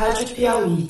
[0.00, 0.88] Rádio Piauí.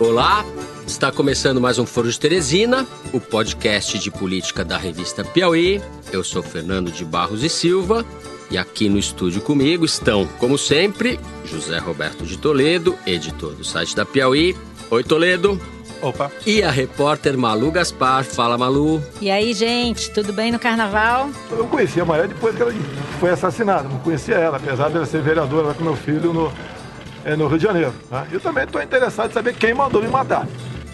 [0.00, 0.46] Olá,
[0.86, 5.82] está começando mais um Foro de Teresina, o podcast de política da revista Piauí.
[6.10, 8.02] Eu sou Fernando de Barros e Silva
[8.50, 13.94] e aqui no estúdio comigo estão, como sempre, José Roberto de Toledo, editor do site
[13.94, 14.56] da Piauí.
[14.90, 15.60] Oi, Toledo.
[16.02, 16.30] Opa.
[16.46, 18.24] E a repórter Malu Gaspar.
[18.24, 19.02] Fala, Malu.
[19.20, 21.30] E aí, gente, tudo bem no carnaval?
[21.50, 22.72] Eu conheci a Maria depois que ela
[23.18, 23.88] foi assassinada.
[23.88, 26.52] Não conhecia ela, apesar dela ser vereadora lá com meu filho no,
[27.24, 27.94] é, no Rio de Janeiro.
[28.10, 28.26] Né?
[28.32, 30.46] Eu também estou interessado em saber quem mandou me matar.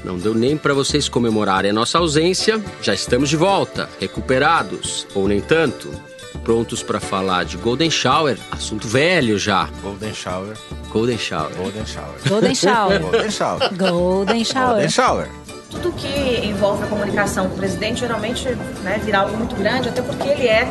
[0.04, 2.62] Não deu nem para vocês comemorarem a nossa ausência.
[2.80, 5.90] Já estamos de volta, recuperados, ou nem tanto.
[6.38, 9.68] Prontos para falar de Golden Shower, assunto velho já.
[9.82, 10.56] Golden Shower.
[10.90, 11.54] Golden Shower.
[11.56, 12.14] Golden Shower.
[12.28, 13.00] Golden Shower.
[13.00, 13.70] Golden Shower.
[13.76, 14.68] Golden Shower.
[14.68, 15.28] Golden Shower.
[15.70, 18.48] Tudo que envolve a comunicação com o presidente geralmente
[18.82, 20.66] né, vira algo muito grande, até porque ele é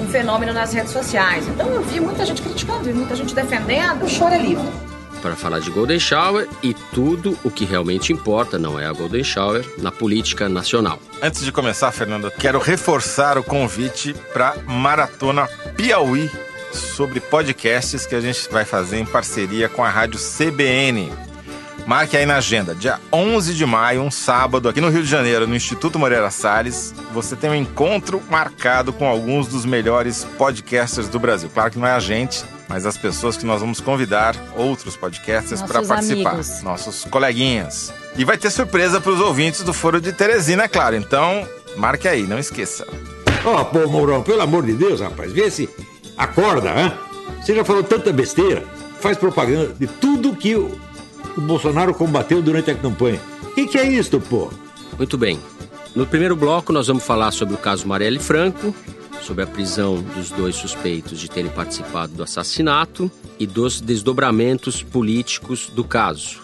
[0.00, 1.46] um fenômeno nas redes sociais.
[1.48, 4.04] Então eu vi muita gente criticando, vi muita gente defendendo.
[4.04, 4.91] O choro é livre.
[5.22, 9.22] Para falar de Golden Shower e tudo o que realmente importa, não é a Golden
[9.22, 10.98] Shower, na política nacional.
[11.22, 16.28] Antes de começar, Fernando, quero reforçar o convite para Maratona Piauí
[16.72, 21.12] sobre podcasts que a gente vai fazer em parceria com a rádio CBN.
[21.86, 25.48] Marque aí na agenda, dia 11 de maio, um sábado, aqui no Rio de Janeiro,
[25.48, 31.18] no Instituto Moreira Salles, você tem um encontro marcado com alguns dos melhores podcasters do
[31.18, 31.50] Brasil.
[31.52, 35.60] Claro que não é a gente, mas as pessoas que nós vamos convidar, outros podcasters,
[35.60, 36.30] para participar.
[36.30, 36.62] amigos.
[36.62, 37.92] Nossos coleguinhas.
[38.16, 40.96] E vai ter surpresa para os ouvintes do Foro de Teresina, é claro.
[40.96, 42.86] Então, marque aí, não esqueça.
[43.44, 45.68] Ó, pô, Mourão, pelo amor de Deus, rapaz, vê se
[46.16, 46.94] acorda, hã?
[47.42, 48.64] Você já falou tanta besteira,
[49.00, 50.74] faz propaganda de tudo que o,
[51.36, 53.20] o Bolsonaro combateu durante a campanha.
[53.42, 54.50] O que, que é isso, pô?
[54.96, 55.38] Muito bem.
[55.94, 58.74] No primeiro bloco, nós vamos falar sobre o caso Marielle Franco,
[59.22, 65.70] sobre a prisão dos dois suspeitos de terem participado do assassinato e dos desdobramentos políticos
[65.74, 66.40] do caso.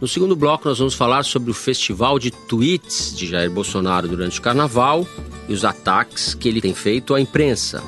[0.00, 4.40] No segundo bloco, nós vamos falar sobre o festival de tweets de Jair Bolsonaro durante
[4.40, 5.06] o carnaval
[5.48, 7.82] e os ataques que ele tem feito à imprensa.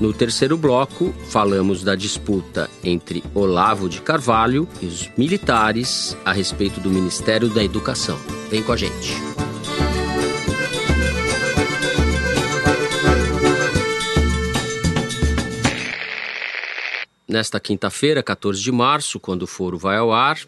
[0.00, 6.80] No terceiro bloco, falamos da disputa entre Olavo de Carvalho e os militares a respeito
[6.80, 8.18] do Ministério da Educação.
[8.50, 9.43] Vem com a gente.
[17.34, 20.38] Nesta quinta-feira, 14 de março, quando o foro vai ao ar,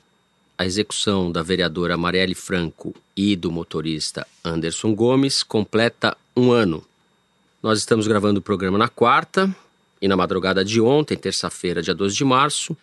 [0.56, 6.86] a execução da vereadora Marielle Franco e do motorista Anderson Gomes completa um ano.
[7.60, 9.52] Nós estamos gravando o programa na quarta
[10.00, 12.76] e na madrugada de ontem, terça-feira, dia 12 de março,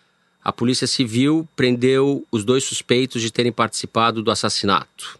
[0.44, 5.18] a Polícia Civil prendeu os dois suspeitos de terem participado do assassinato.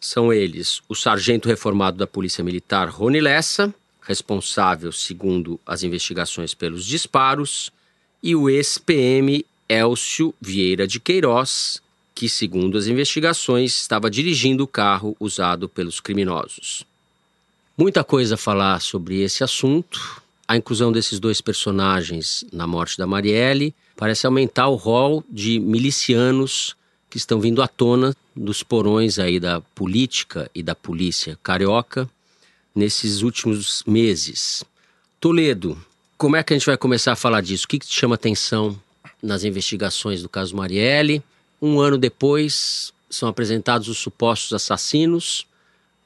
[0.00, 6.86] São eles o sargento reformado da Polícia Militar Rony Lessa, responsável, segundo as investigações, pelos
[6.86, 7.72] disparos,
[8.22, 11.82] e o ex-PM Elcio Vieira de Queiroz,
[12.14, 16.86] que, segundo as investigações, estava dirigindo o carro usado pelos criminosos.
[17.76, 20.22] Muita coisa a falar sobre esse assunto.
[20.46, 26.76] A inclusão desses dois personagens na morte da Marielle parece aumentar o rol de milicianos
[27.08, 32.08] que estão vindo à tona dos porões aí da política e da polícia carioca
[32.74, 34.62] nesses últimos meses.
[35.18, 35.78] Toledo,
[36.22, 37.64] como é que a gente vai começar a falar disso?
[37.64, 38.78] O que, que te chama atenção
[39.20, 41.20] nas investigações do caso Marielle?
[41.60, 45.48] Um ano depois, são apresentados os supostos assassinos,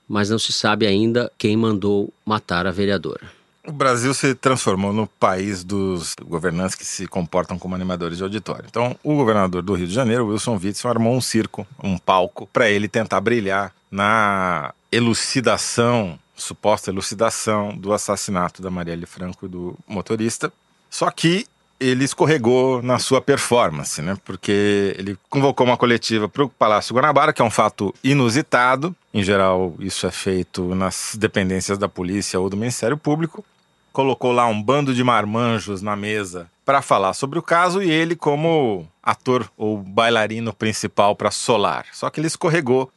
[0.08, 3.30] mas não se sabe ainda quem mandou matar a vereadora.
[3.66, 8.64] O Brasil se transformou no país dos governantes que se comportam como animadores de auditório.
[8.70, 12.70] Então, o governador do Rio de Janeiro, Wilson Witzel, armou um circo, um palco, para
[12.70, 20.52] ele tentar brilhar na elucidação, suposta elucidação do assassinato da Marielle Franco e do motorista.
[20.90, 21.46] Só que
[21.78, 24.16] ele escorregou na sua performance, né?
[24.24, 28.94] Porque ele convocou uma coletiva para o Palácio Guanabara, que é um fato inusitado.
[29.12, 33.44] Em geral, isso é feito nas dependências da polícia ou do Ministério Público.
[33.92, 38.16] Colocou lá um bando de marmanjos na mesa para falar sobre o caso e ele
[38.16, 41.86] como ator ou bailarino principal para solar.
[41.92, 42.90] Só que ele escorregou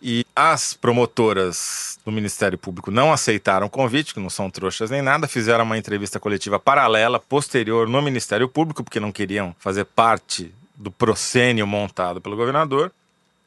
[0.00, 5.02] e as promotoras do Ministério Público não aceitaram o convite, que não são trouxas nem
[5.02, 10.52] nada, fizeram uma entrevista coletiva paralela, posterior no Ministério Público, porque não queriam fazer parte
[10.74, 12.92] do proscênio montado pelo governador.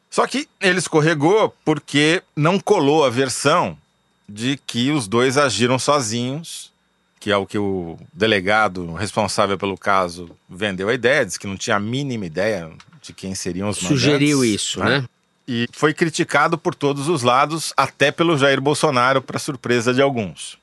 [0.09, 3.77] Só que ele escorregou porque não colou a versão
[4.27, 6.71] de que os dois agiram sozinhos,
[7.19, 11.57] que é o que o delegado responsável pelo caso vendeu a ideia, disse que não
[11.57, 14.01] tinha a mínima ideia de quem seriam os mandantes.
[14.01, 15.05] Sugeriu isso, né?
[15.51, 20.59] E foi criticado por todos os lados, até pelo Jair Bolsonaro, para surpresa de alguns.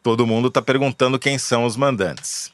[0.00, 2.52] todo mundo está perguntando quem são os mandantes.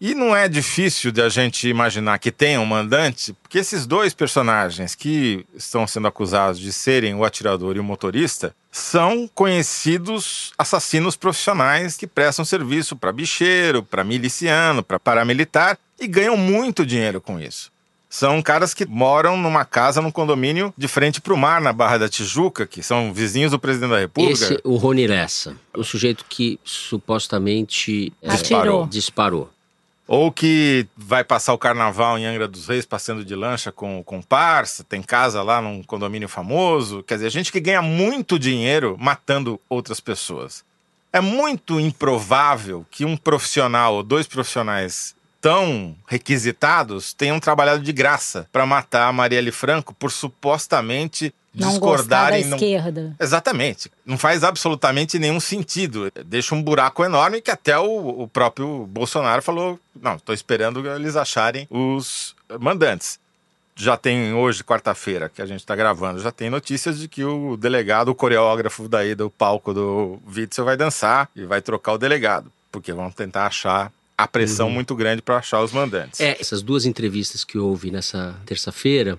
[0.00, 4.12] E não é difícil de a gente imaginar que tem um mandante, porque esses dois
[4.12, 11.14] personagens que estão sendo acusados de serem o atirador e o motorista são conhecidos assassinos
[11.14, 17.38] profissionais que prestam serviço para bicheiro, para miliciano, para paramilitar e ganham muito dinheiro com
[17.38, 17.70] isso.
[18.12, 21.96] São caras que moram numa casa, num condomínio de frente para o mar, na Barra
[21.96, 24.32] da Tijuca, que são vizinhos do presidente da República.
[24.32, 28.88] Esse, o Rony Lessa, o sujeito que supostamente é, Atirou.
[28.88, 29.48] disparou.
[30.08, 34.20] Ou que vai passar o carnaval em Angra dos Reis passando de lancha com, com
[34.20, 37.04] parça, tem casa lá num condomínio famoso.
[37.04, 40.64] Quer dizer, gente que ganha muito dinheiro matando outras pessoas.
[41.12, 48.48] É muito improvável que um profissional ou dois profissionais tão requisitados tenham trabalhado de graça
[48.52, 52.44] para matar a Marielle Franco por supostamente Não da discordarem.
[52.44, 53.16] não- esquerda.
[53.18, 53.90] Exatamente.
[54.04, 56.10] Não faz absolutamente nenhum sentido.
[56.26, 61.16] Deixa um buraco enorme que até o, o próprio Bolsonaro falou: não, estou esperando eles
[61.16, 63.18] acharem os mandantes.
[63.76, 67.56] Já tem hoje, quarta-feira, que a gente está gravando, já tem notícias de que o
[67.56, 72.52] delegado, o coreógrafo daí do palco do Witzel vai dançar e vai trocar o delegado,
[72.70, 73.90] porque vão tentar achar
[74.22, 76.20] a pressão muito grande para achar os mandantes.
[76.20, 79.18] É, essas duas entrevistas que houve nessa terça-feira,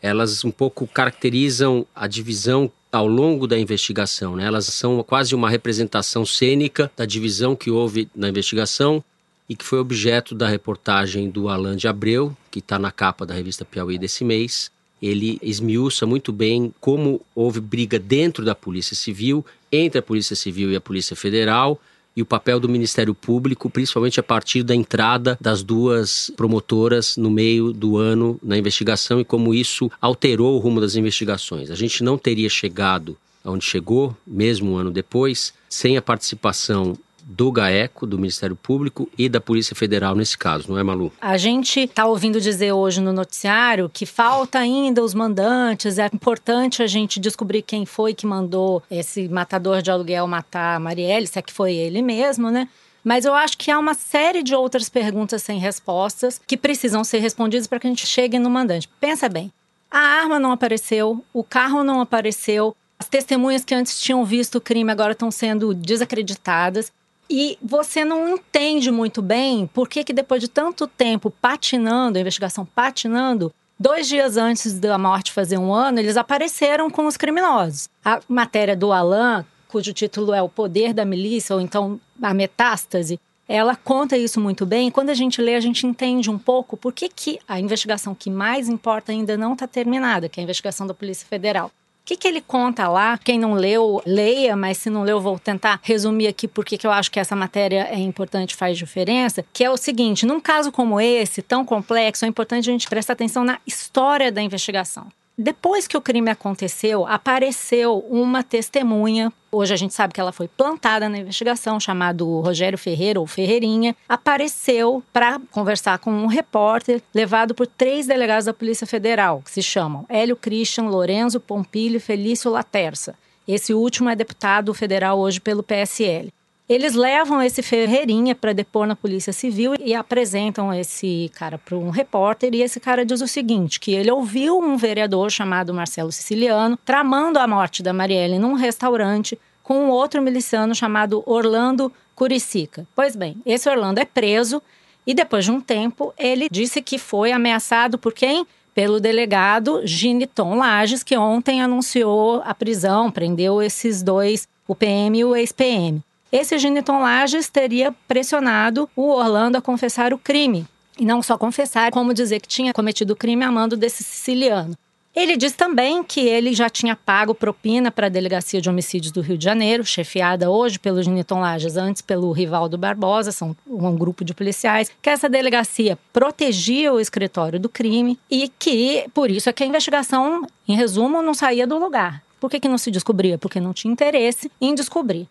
[0.00, 4.46] elas um pouco caracterizam a divisão ao longo da investigação, né?
[4.46, 9.04] Elas são quase uma representação cênica da divisão que houve na investigação
[9.48, 13.34] e que foi objeto da reportagem do Alain de Abreu, que está na capa da
[13.34, 14.70] revista Piauí desse mês.
[15.00, 20.72] Ele esmiuça muito bem como houve briga dentro da Polícia Civil, entre a Polícia Civil
[20.72, 21.80] e a Polícia Federal,
[22.18, 27.30] e o papel do Ministério Público, principalmente a partir da entrada das duas promotoras no
[27.30, 31.70] meio do ano na investigação e como isso alterou o rumo das investigações.
[31.70, 36.98] A gente não teria chegado aonde chegou, mesmo um ano depois, sem a participação
[37.30, 41.12] do GAECO, do Ministério Público e da Polícia Federal nesse caso, não é, Malu?
[41.20, 45.98] A gente está ouvindo dizer hoje no noticiário que falta ainda os mandantes.
[45.98, 50.80] É importante a gente descobrir quem foi que mandou esse matador de aluguel matar a
[50.80, 52.66] Marielle, se é que foi ele mesmo, né?
[53.04, 57.18] Mas eu acho que há uma série de outras perguntas sem respostas que precisam ser
[57.18, 58.88] respondidas para que a gente chegue no mandante.
[58.98, 59.52] Pensa bem:
[59.90, 64.60] a arma não apareceu, o carro não apareceu, as testemunhas que antes tinham visto o
[64.60, 66.90] crime agora estão sendo desacreditadas.
[67.30, 72.20] E você não entende muito bem por que, que depois de tanto tempo patinando, a
[72.20, 77.88] investigação patinando, dois dias antes da morte fazer um ano, eles apareceram com os criminosos.
[78.04, 83.20] A matéria do Alain, cujo título é O Poder da Milícia, ou então A Metástase,
[83.46, 84.90] ela conta isso muito bem.
[84.90, 88.30] Quando a gente lê, a gente entende um pouco por que, que a investigação que
[88.30, 91.70] mais importa ainda não está terminada, que é a investigação da Polícia Federal.
[92.08, 93.18] Que, que ele conta lá?
[93.18, 96.90] Quem não leu, leia, mas se não leu, vou tentar resumir aqui porque que eu
[96.90, 99.44] acho que essa matéria é importante faz diferença.
[99.52, 103.12] Que é o seguinte: num caso como esse, tão complexo, é importante a gente prestar
[103.12, 105.08] atenção na história da investigação.
[105.40, 109.32] Depois que o crime aconteceu, apareceu uma testemunha.
[109.52, 113.94] Hoje a gente sabe que ela foi plantada na investigação, chamado Rogério Ferreira ou Ferreirinha.
[114.08, 119.62] Apareceu para conversar com um repórter levado por três delegados da Polícia Federal, que se
[119.62, 123.14] chamam Hélio Christian, Lorenzo Pompilho e Felício Laterça.
[123.46, 126.32] Esse último é deputado federal hoje pelo PSL.
[126.68, 131.88] Eles levam esse Ferreirinha para depor na Polícia Civil e apresentam esse cara para um
[131.88, 132.54] repórter.
[132.54, 137.38] E esse cara diz o seguinte: que ele ouviu um vereador chamado Marcelo Siciliano tramando
[137.38, 142.86] a morte da Marielle num restaurante com um outro miliciano chamado Orlando Curicica.
[142.94, 144.62] Pois bem, esse Orlando é preso
[145.06, 148.46] e depois de um tempo ele disse que foi ameaçado por quem?
[148.74, 155.24] Pelo delegado Giniton Lages, que ontem anunciou a prisão, prendeu esses dois, o PM e
[155.24, 156.02] o ex-PM.
[156.30, 160.66] Esse Giniton Lages teria pressionado o Orlando a confessar o crime.
[160.98, 164.74] E não só confessar, como dizer que tinha cometido o crime a mando desse siciliano.
[165.16, 169.22] Ele diz também que ele já tinha pago propina para a Delegacia de Homicídios do
[169.22, 174.22] Rio de Janeiro, chefiada hoje pelo Giniton Lages, antes pelo Rivaldo Barbosa, são um grupo
[174.22, 179.52] de policiais, que essa delegacia protegia o escritório do crime e que, por isso, é
[179.52, 182.22] que a investigação, em resumo, não saía do lugar.
[182.38, 183.38] Por que, que não se descobria?
[183.38, 185.26] Porque não tinha interesse em descobrir.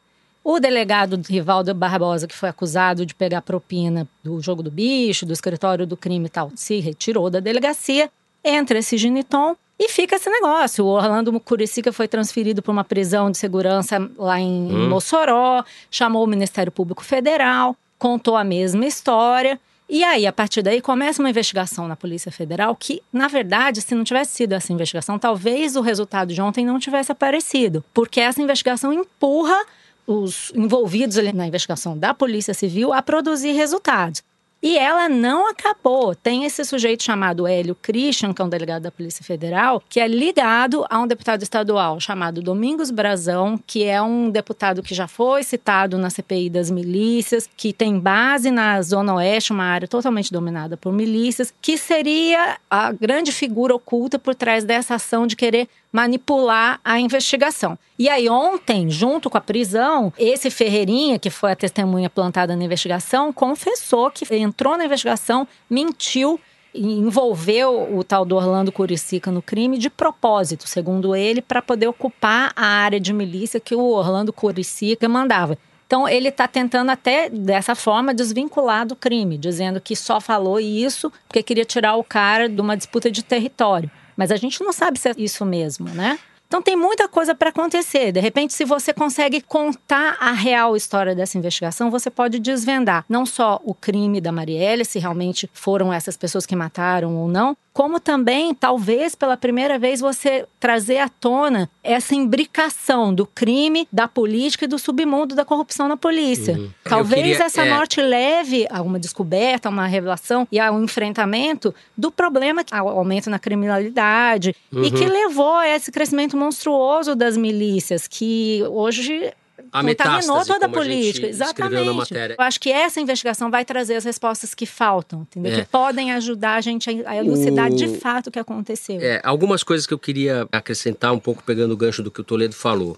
[0.49, 5.33] O delegado Rivaldo Barbosa, que foi acusado de pegar propina do jogo do bicho, do
[5.33, 8.09] escritório do crime e tal, se retirou da delegacia,
[8.41, 10.85] entra esse Giniton e fica esse negócio.
[10.85, 14.87] O Orlando Muricica foi transferido para uma prisão de segurança lá em Hum.
[14.87, 19.59] Mossoró, chamou o Ministério Público Federal, contou a mesma história.
[19.89, 23.93] E aí, a partir daí, começa uma investigação na Polícia Federal que, na verdade, se
[23.93, 27.83] não tivesse sido essa investigação, talvez o resultado de ontem não tivesse aparecido.
[27.93, 29.57] Porque essa investigação empurra
[30.07, 34.23] os envolvidos ali na investigação da Polícia Civil a produzir resultados.
[34.61, 36.15] E ela não acabou.
[36.15, 40.07] Tem esse sujeito chamado Hélio Christian, que é um delegado da Polícia Federal, que é
[40.07, 45.43] ligado a um deputado estadual chamado Domingos Brazão, que é um deputado que já foi
[45.43, 50.75] citado na CPI das milícias, que tem base na Zona Oeste, uma área totalmente dominada
[50.75, 56.79] por milícias, que seria a grande figura oculta por trás dessa ação de querer manipular
[56.83, 57.77] a investigação.
[57.97, 62.63] E aí, ontem, junto com a prisão, esse Ferreirinha, que foi a testemunha plantada na
[62.63, 66.39] investigação, confessou que entrou na investigação, mentiu
[66.73, 72.51] envolveu o tal do Orlando Curicica no crime de propósito, segundo ele, para poder ocupar
[72.55, 75.57] a área de milícia que o Orlando Curicica mandava.
[75.87, 81.11] Então, ele está tentando até, dessa forma, desvincular do crime, dizendo que só falou isso
[81.27, 83.89] porque queria tirar o cara de uma disputa de território.
[84.17, 86.19] Mas a gente não sabe se é isso mesmo, né?
[86.47, 88.11] Então tem muita coisa para acontecer.
[88.13, 93.25] De repente, se você consegue contar a real história dessa investigação, você pode desvendar não
[93.25, 97.99] só o crime da Marielle, se realmente foram essas pessoas que mataram ou não, como
[97.99, 104.65] também, talvez pela primeira vez, você trazer à tona essa imbricação do crime, da política
[104.65, 106.57] e do submundo da corrupção na polícia.
[106.57, 106.71] Uhum.
[106.83, 107.69] Talvez queria, essa é...
[107.69, 112.87] morte leve a uma descoberta, a uma revelação e a um enfrentamento do problema, ao
[112.89, 114.83] aumento na criminalidade, uhum.
[114.83, 119.31] e que levou a esse crescimento monstruoso das milícias, que hoje
[119.71, 121.27] a contaminou toda a política.
[121.27, 122.13] A Exatamente.
[122.13, 125.53] Eu acho que essa investigação vai trazer as respostas que faltam, entendeu?
[125.53, 125.61] É.
[125.61, 127.75] Que podem ajudar a gente a elucidar o...
[127.75, 128.99] de fato o que aconteceu.
[129.01, 132.23] É, algumas coisas que eu queria acrescentar um pouco pegando o gancho do que o
[132.23, 132.97] Toledo falou.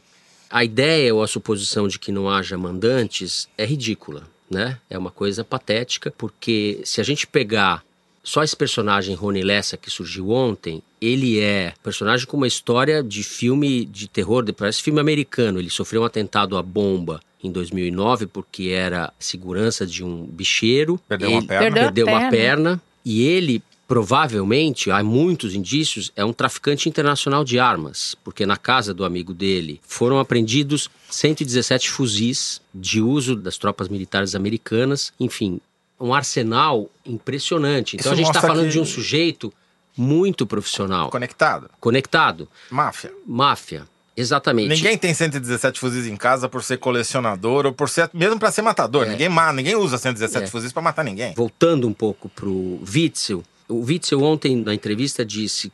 [0.50, 4.80] A ideia ou a suposição de que não haja mandantes é ridícula, né?
[4.90, 7.84] É uma coisa patética, porque se a gente pegar
[8.30, 13.24] só esse personagem Rony Lessa que surgiu ontem, ele é personagem com uma história de
[13.24, 15.58] filme de terror, parece filme americano.
[15.58, 21.00] Ele sofreu um atentado à bomba em 2009 porque era segurança de um bicheiro.
[21.08, 21.64] Perdeu ele uma perna.
[21.64, 22.82] Perdeu, perdeu uma perna.
[23.04, 28.94] E ele provavelmente, há muitos indícios, é um traficante internacional de armas, porque na casa
[28.94, 35.12] do amigo dele foram apreendidos 117 fuzis de uso das tropas militares americanas.
[35.20, 35.60] Enfim,
[36.00, 37.96] um arsenal impressionante.
[37.96, 38.72] Então Isso a gente está falando que...
[38.72, 39.54] de um sujeito
[39.98, 41.10] muito profissional.
[41.10, 41.70] Conectado.
[41.80, 42.48] Conectado.
[42.70, 43.12] Máfia.
[43.28, 43.86] Máfia.
[44.16, 44.70] Exatamente.
[44.70, 48.62] Ninguém tem 117 fuzis em casa por ser colecionador ou por ser mesmo para ser
[48.62, 49.06] matador.
[49.06, 49.12] É.
[49.12, 50.48] Ninguém ninguém usa 117 é.
[50.48, 51.34] fuzis para matar ninguém.
[51.36, 55.72] Voltando um pouco pro Witzel, o Witzel ontem na entrevista disse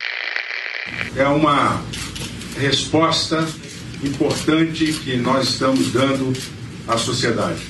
[1.16, 1.82] é uma
[2.58, 3.44] resposta
[4.04, 6.32] importante que nós estamos dando
[6.88, 7.62] à sociedade.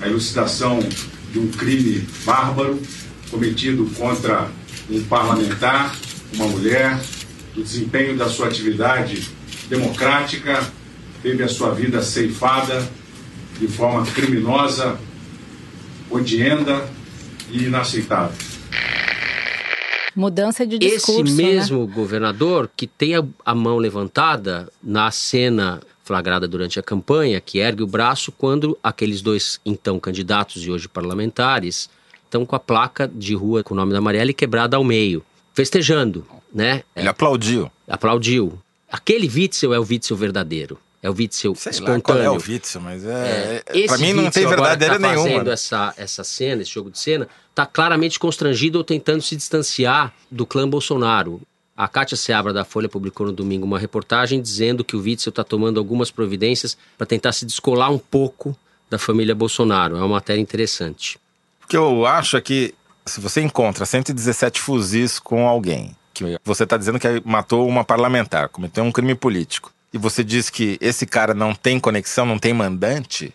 [0.00, 0.78] A elucidação
[1.32, 2.80] de um crime bárbaro
[3.30, 4.50] cometido contra
[4.90, 5.94] um parlamentar,
[6.34, 6.98] uma mulher,
[7.54, 9.28] do desempenho da sua atividade
[9.68, 10.62] democrática,
[11.22, 12.88] teve a sua vida ceifada
[13.58, 14.98] de forma criminosa,
[16.10, 16.88] odienta
[17.50, 18.36] e inaceitável.
[20.14, 21.22] Mudança de discurso.
[21.22, 21.42] Esse né?
[21.42, 21.92] mesmo né?
[21.94, 27.82] governador que tem a, a mão levantada na cena flagrada durante a campanha, que ergue
[27.82, 31.90] o braço quando aqueles dois então candidatos e hoje parlamentares
[32.24, 35.22] estão com a placa de rua com o nome da Marielle quebrada ao meio,
[35.52, 36.82] festejando, né?
[36.96, 37.70] Ele aplaudiu.
[37.86, 38.58] Aplaudiu.
[38.90, 40.78] Aquele Witzel é o Witzel verdadeiro.
[41.02, 41.98] É o Witzel Sei espontâneo.
[41.98, 43.62] Lá qual é o Witzel, mas é.
[43.66, 45.28] é pra mim não tem verdadeira tá nenhuma.
[45.28, 50.14] fazendo essa, essa cena, esse jogo de cena, tá claramente constrangido ou tentando se distanciar
[50.30, 51.40] do clã Bolsonaro.
[51.78, 55.44] A Kátia Seabra da Folha publicou no domingo uma reportagem dizendo que o Witzel está
[55.44, 58.56] tomando algumas providências para tentar se descolar um pouco
[58.90, 59.94] da família Bolsonaro.
[59.94, 61.20] É uma matéria interessante.
[61.62, 62.74] O que eu acho é que
[63.06, 68.48] se você encontra 117 fuzis com alguém, que você está dizendo que matou uma parlamentar,
[68.48, 72.52] cometeu um crime político, e você diz que esse cara não tem conexão, não tem
[72.52, 73.32] mandante,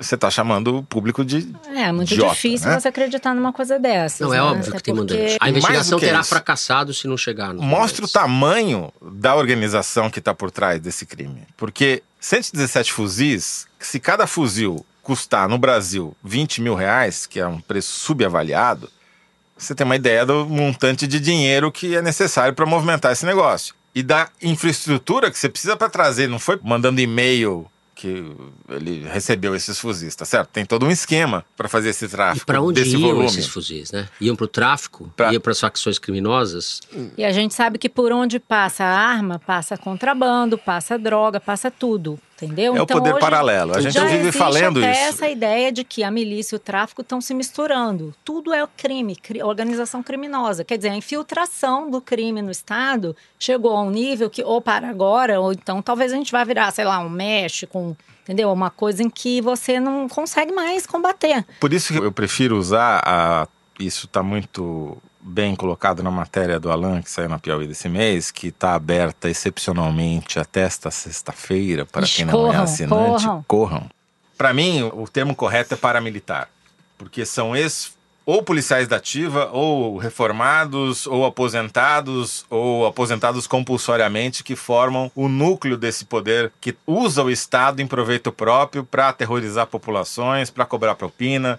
[0.00, 1.52] você está chamando o público de.
[1.74, 2.80] É, muito idiota, difícil né?
[2.80, 4.20] você acreditar numa coisa dessas.
[4.20, 4.42] Não, é né?
[4.42, 5.14] óbvio Até que tem porque...
[5.14, 5.36] mandante.
[5.40, 6.28] A investigação terá isso.
[6.28, 7.62] fracassado se não chegar no.
[7.62, 11.42] Mostra o tamanho da organização que está por trás desse crime.
[11.56, 17.60] Porque 117 fuzis, se cada fuzil custar no Brasil 20 mil reais, que é um
[17.60, 18.90] preço subavaliado,
[19.56, 23.74] você tem uma ideia do montante de dinheiro que é necessário para movimentar esse negócio.
[23.94, 26.28] E da infraestrutura que você precisa para trazer.
[26.28, 27.66] Não foi mandando e-mail
[28.00, 28.24] que
[28.70, 30.48] ele recebeu esses fuzis, tá certo?
[30.48, 32.44] Tem todo um esquema para fazer esse tráfico.
[32.44, 33.26] E para onde desse iam volume.
[33.26, 34.08] esses fuzis, né?
[34.18, 35.30] Iam para o tráfico, pra...
[35.30, 36.80] iam para as facções criminosas.
[37.18, 41.70] E a gente sabe que por onde passa a arma, passa contrabando, passa droga, passa
[41.70, 42.18] tudo.
[42.42, 42.74] Entendeu?
[42.76, 43.76] É o poder hoje paralelo.
[43.76, 45.00] A gente já vive falando até isso.
[45.14, 48.14] essa ideia de que a milícia e o tráfico estão se misturando.
[48.24, 50.64] Tudo é crime, cri- organização criminosa.
[50.64, 54.88] Quer dizer, a infiltração do crime no Estado chegou a um nível que, ou para
[54.88, 58.50] agora, ou então talvez a gente vá virar, sei lá, um México, um- entendeu?
[58.52, 61.44] Uma coisa em que você não consegue mais combater.
[61.60, 63.46] Por isso que eu prefiro usar a.
[63.78, 68.30] Isso está muito bem colocado na matéria do Alan, que saiu na Piauí desse mês,
[68.30, 73.24] que está aberta excepcionalmente até esta sexta-feira, para Ixi, quem não é corram, assinante.
[73.24, 73.44] corram.
[73.46, 73.90] corram.
[74.36, 76.48] Para mim, o termo correto é paramilitar,
[76.96, 77.92] porque são ex
[78.24, 85.76] ou policiais da ativa, ou reformados, ou aposentados, ou aposentados compulsoriamente, que formam o núcleo
[85.76, 91.58] desse poder que usa o Estado em proveito próprio para aterrorizar populações, para cobrar propina,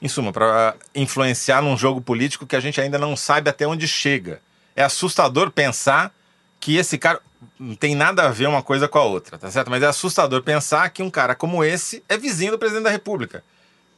[0.00, 3.86] em suma, para influenciar num jogo político que a gente ainda não sabe até onde
[3.88, 4.40] chega.
[4.76, 6.14] É assustador pensar
[6.60, 7.20] que esse cara
[7.58, 9.70] não tem nada a ver uma coisa com a outra, tá certo?
[9.70, 13.42] Mas é assustador pensar que um cara como esse é vizinho do presidente da República.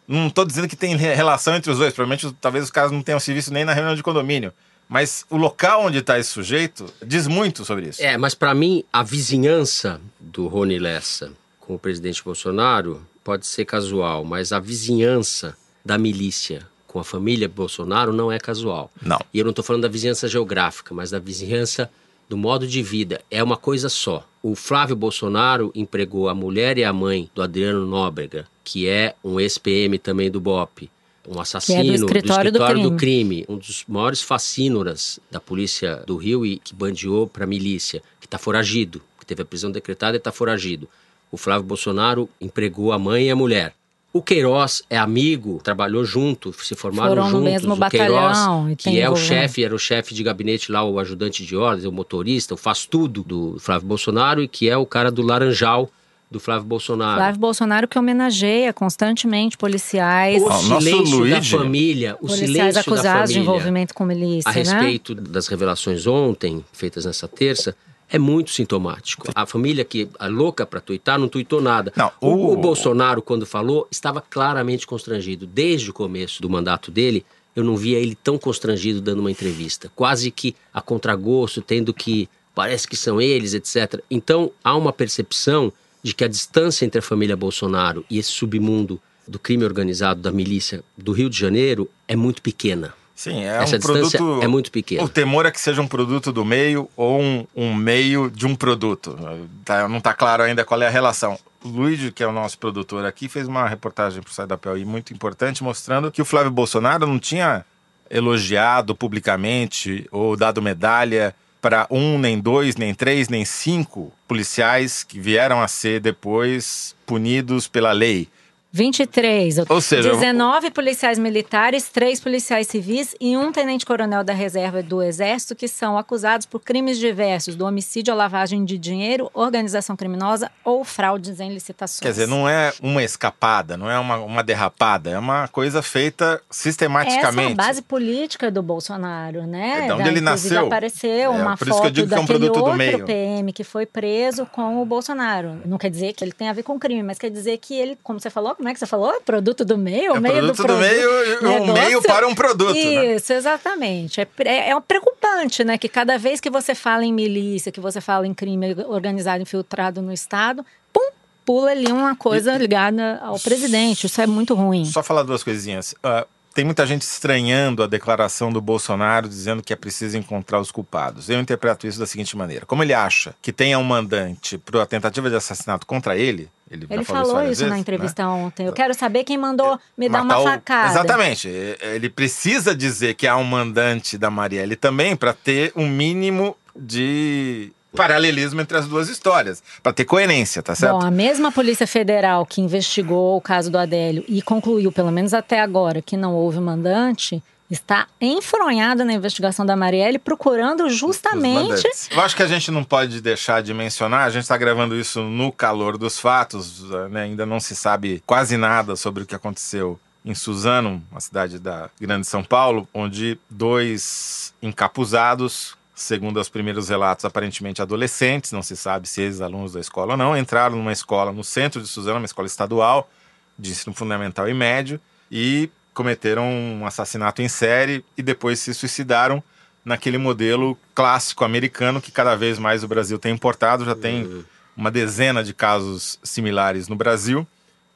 [0.08, 3.02] Não estou dizendo que tem re- relação entre os dois, provavelmente talvez os caras não
[3.02, 4.52] tenham se visto nem na reunião de condomínio.
[4.88, 8.02] Mas o local onde está esse sujeito diz muito sobre isso.
[8.02, 13.64] É, mas para mim, a vizinhança do Rony Lessa com o presidente Bolsonaro pode ser
[13.64, 18.90] casual, mas a vizinhança da milícia com a família Bolsonaro não é casual.
[19.00, 19.18] Não.
[19.32, 21.88] E eu não estou falando da vizinhança geográfica, mas da vizinhança
[22.28, 23.20] do modo de vida.
[23.30, 24.26] É uma coisa só.
[24.42, 29.38] O Flávio Bolsonaro empregou a mulher e a mãe do Adriano Nóbrega, que é um
[29.38, 30.90] ex-PM também do BOP,
[31.28, 36.58] um assassino escritório do do crime, um dos maiores facínoras da polícia do Rio e
[36.58, 40.32] que bandeou para a milícia, que está foragido, que teve a prisão decretada e está
[40.32, 40.88] foragido.
[41.30, 43.74] O Flávio Bolsonaro empregou a mãe e a mulher.
[44.12, 47.44] O Queiroz é amigo, trabalhou junto, se formaram Foram no juntos.
[47.44, 50.98] mesmo o Queiroz, batalhão que é o chefe, era o chefe de gabinete lá, o
[50.98, 54.84] ajudante de ordens, o motorista, o faz tudo do Flávio Bolsonaro e que é o
[54.84, 55.88] cara do Laranjal
[56.28, 57.18] do Flávio Bolsonaro.
[57.18, 62.80] Flávio Bolsonaro que homenageia constantemente policiais, O silêncio Luigi- da família, o policiais silêncio da
[62.80, 64.58] acusados de família envolvimento com milícia, a né?
[64.58, 67.76] respeito das revelações ontem, feitas nessa terça,
[68.10, 69.28] é muito sintomático.
[69.34, 71.92] A família que é louca para tuitar não tuitou nada.
[71.96, 72.28] Não, o...
[72.28, 75.46] o- o Bolsonaro, quando falou, estava claramente constrangido.
[75.46, 77.24] Desde o começo do mandato dele,
[77.54, 79.90] eu não via ele tão constrangido dando uma entrevista.
[79.94, 82.28] Quase que a contragosto, tendo que.
[82.54, 84.00] Parece que são eles, etc.
[84.10, 89.00] Então, há uma percepção de que a distância entre a família Bolsonaro e esse submundo
[89.26, 92.92] do crime organizado, da milícia do Rio de Janeiro, é muito pequena.
[93.20, 94.40] Sim, é Essa um produto.
[94.42, 95.04] é muito pequena.
[95.04, 98.54] O temor é que seja um produto do meio ou um, um meio de um
[98.56, 99.14] produto.
[99.62, 101.38] Tá- não está claro ainda qual é a relação.
[101.62, 104.56] O Luigi, que é o nosso produtor aqui, fez uma reportagem para o site da
[104.56, 107.62] Piauí muito importante, mostrando que o Flávio Bolsonaro não tinha
[108.10, 115.20] elogiado publicamente ou dado medalha para um, nem dois, nem três, nem cinco policiais que
[115.20, 118.28] vieram a ser depois punidos pela lei.
[118.72, 125.02] 23, Ou seja, 19 policiais militares, 3 policiais civis e um tenente-coronel da reserva do
[125.02, 130.50] Exército que são acusados por crimes diversos, do homicídio ou lavagem de dinheiro, organização criminosa
[130.64, 132.00] ou fraudes em licitações.
[132.00, 136.40] Quer dizer, não é uma escapada, não é uma, uma derrapada, é uma coisa feita
[136.50, 137.26] sistematicamente.
[137.52, 139.80] Essa é a base política do Bolsonaro, né?
[139.84, 140.66] É de onde Da- ele nasceu.
[140.66, 142.18] apareceu É, uma por isso que eu foto digo que é
[142.62, 143.04] um meio.
[143.04, 145.60] PM que foi preso com o Bolsonaro.
[145.64, 147.98] Não quer dizer que ele tem a ver com crime, mas quer dizer que ele,
[148.02, 149.18] como você falou, como é que você falou?
[149.22, 150.14] Produto do meio?
[150.16, 150.80] É meio produto do do produto.
[150.80, 153.16] meio, um Negócio- meio para um produto, né?
[153.16, 154.20] Isso, exatamente.
[154.20, 155.78] É, é, é preocupante, né?
[155.78, 160.02] Que cada vez que você fala em milícia, que você fala em crime organizado infiltrado
[160.02, 161.10] no Estado, pum,
[161.44, 164.04] pula ali uma coisa ligada ao presidente.
[164.06, 164.84] Isso é muito ruim.
[164.84, 165.94] Só falar duas coisinhas.
[166.02, 170.70] Ah, tem muita gente estranhando a declaração do Bolsonaro dizendo que é preciso encontrar os
[170.72, 171.28] culpados.
[171.30, 174.86] Eu interpreto isso da seguinte maneira: como ele acha que tenha um mandante para a
[174.86, 178.28] tentativa de assassinato contra ele, ele, Ele falou falou várias isso na vezes, entrevista né?
[178.28, 178.66] ontem.
[178.66, 180.90] Eu quero saber quem mandou me dar Matar uma o- facada.
[180.90, 181.48] Exatamente.
[181.48, 187.72] Ele precisa dizer que há um mandante da Marielle também para ter um mínimo de
[187.94, 190.98] paralelismo entre as duas histórias, para ter coerência, tá certo?
[190.98, 195.34] Bom, a mesma Polícia Federal que investigou o caso do Adélio e concluiu, pelo menos
[195.34, 201.88] até agora, que não houve mandante, está enfronhada na investigação da Marielle, procurando justamente.
[202.10, 205.22] Eu acho que a gente não pode deixar de mencionar, a gente está gravando isso
[205.22, 207.22] no calor dos fatos, né?
[207.22, 211.88] ainda não se sabe quase nada sobre o que aconteceu em Suzano, uma cidade da
[211.98, 219.06] Grande São Paulo, onde dois encapuzados, segundo os primeiros relatos, aparentemente adolescentes, não se sabe
[219.06, 222.46] se ex-alunos da escola ou não, entraram numa escola no centro de Suzano, uma escola
[222.46, 223.10] estadual
[223.58, 224.98] de ensino fundamental e médio,
[225.30, 229.42] e cometeram um assassinato em série e depois se suicidaram
[229.84, 234.90] naquele modelo clássico americano que cada vez mais o Brasil tem importado, já tem uma
[234.90, 237.46] dezena de casos similares no Brasil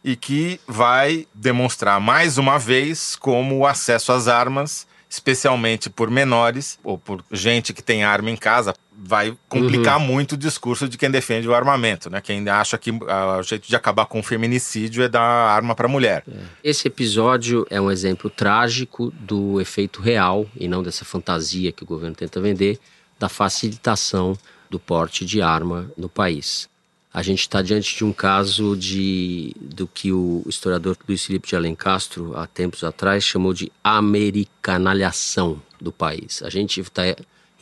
[0.05, 6.79] e que vai demonstrar mais uma vez como o acesso às armas, especialmente por menores
[6.83, 10.07] ou por gente que tem arma em casa, vai complicar uhum.
[10.07, 12.21] muito o discurso de quem defende o armamento, né?
[12.21, 15.87] Quem acha que uh, o jeito de acabar com o feminicídio é dar arma para
[15.87, 16.25] mulher.
[16.29, 16.39] É.
[16.63, 21.87] Esse episódio é um exemplo trágico do efeito real e não dessa fantasia que o
[21.87, 22.79] governo tenta vender
[23.19, 24.37] da facilitação
[24.69, 26.69] do porte de arma no país.
[27.15, 31.55] A gente está diante de um caso de do que o historiador Luiz Felipe de
[31.55, 36.43] Alencastro, há tempos atrás, chamou de americanalhação do país.
[36.43, 37.03] A gente está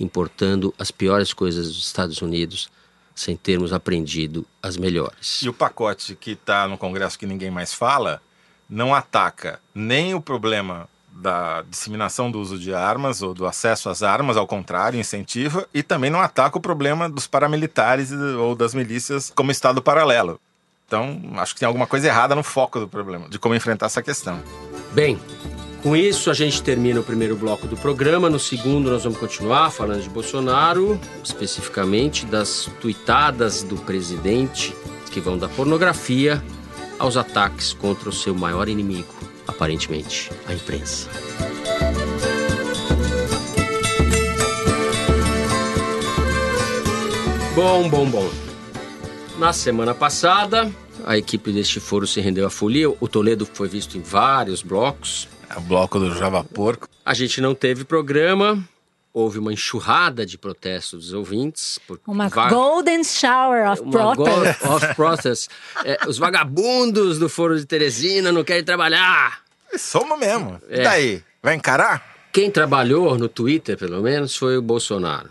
[0.00, 2.70] importando as piores coisas dos Estados Unidos
[3.14, 5.42] sem termos aprendido as melhores.
[5.42, 8.22] E o pacote que está no Congresso que ninguém mais fala
[8.66, 14.02] não ataca nem o problema da disseminação do uso de armas ou do acesso às
[14.02, 19.30] armas, ao contrário, incentiva, e também não ataca o problema dos paramilitares ou das milícias
[19.34, 20.40] como Estado paralelo.
[20.86, 24.02] Então, acho que tem alguma coisa errada no foco do problema, de como enfrentar essa
[24.02, 24.42] questão.
[24.92, 25.18] Bem,
[25.82, 28.28] com isso a gente termina o primeiro bloco do programa.
[28.28, 34.76] No segundo, nós vamos continuar falando de Bolsonaro, especificamente das tuitadas do presidente
[35.10, 36.42] que vão da pornografia
[36.98, 39.12] aos ataques contra o seu maior inimigo,
[39.52, 41.08] aparentemente, a imprensa.
[47.54, 48.30] Bom, bom, bom.
[49.38, 50.72] Na semana passada,
[51.04, 52.88] a equipe deste foro se rendeu à folia.
[52.88, 55.28] O Toledo foi visto em vários blocos.
[55.50, 56.88] É o bloco do Java Porco.
[57.04, 58.62] A gente não teve programa.
[59.12, 61.78] Houve uma enxurrada de protestos dos ouvintes.
[62.06, 64.64] Uma golden shower of protest.
[64.64, 65.50] of protest.
[65.84, 69.41] É, os vagabundos do Foro de Teresina não querem trabalhar.
[69.78, 70.60] Soma mesmo.
[70.68, 70.80] É.
[70.80, 71.22] E daí?
[71.42, 72.28] Vai encarar?
[72.32, 75.28] Quem trabalhou no Twitter, pelo menos, foi o Bolsonaro.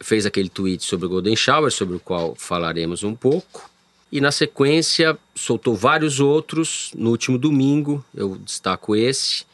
[0.00, 3.70] Fez aquele tweet sobre o Golden Shower, sobre o qual falaremos um pouco.
[4.10, 6.90] E na sequência soltou vários outros.
[6.94, 9.44] No último domingo, eu destaco esse.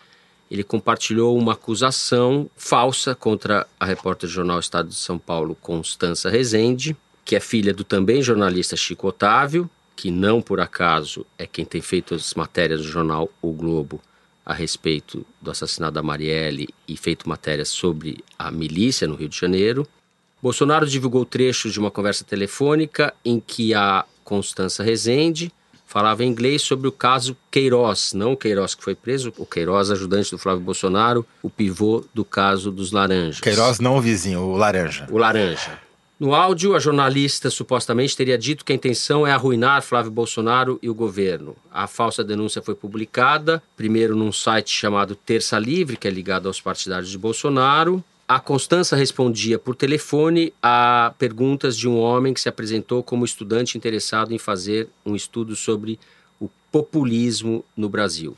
[0.50, 6.28] Ele compartilhou uma acusação falsa contra a repórter do jornal Estado de São Paulo, Constança
[6.28, 11.64] Rezende, que é filha do também jornalista Chico Otávio, que não por acaso é quem
[11.64, 14.00] tem feito as matérias do jornal O Globo
[14.44, 19.38] a respeito do assassinato da Marielle e feito matérias sobre a milícia no Rio de
[19.38, 19.86] Janeiro.
[20.42, 25.50] Bolsonaro divulgou trechos de uma conversa telefônica em que a Constança Rezende
[25.86, 29.90] falava em inglês sobre o caso Queiroz, não o Queiroz que foi preso, o Queiroz,
[29.90, 33.40] ajudante do Flávio Bolsonaro, o pivô do caso dos laranjas.
[33.40, 35.06] Queiroz não o vizinho, o laranja.
[35.10, 35.78] O laranja.
[36.24, 40.88] No áudio, a jornalista supostamente teria dito que a intenção é arruinar Flávio Bolsonaro e
[40.88, 41.54] o governo.
[41.70, 46.62] A falsa denúncia foi publicada, primeiro num site chamado Terça Livre, que é ligado aos
[46.62, 48.02] partidários de Bolsonaro.
[48.26, 53.76] A Constança respondia por telefone a perguntas de um homem que se apresentou como estudante
[53.76, 56.00] interessado em fazer um estudo sobre
[56.40, 58.34] o populismo no Brasil.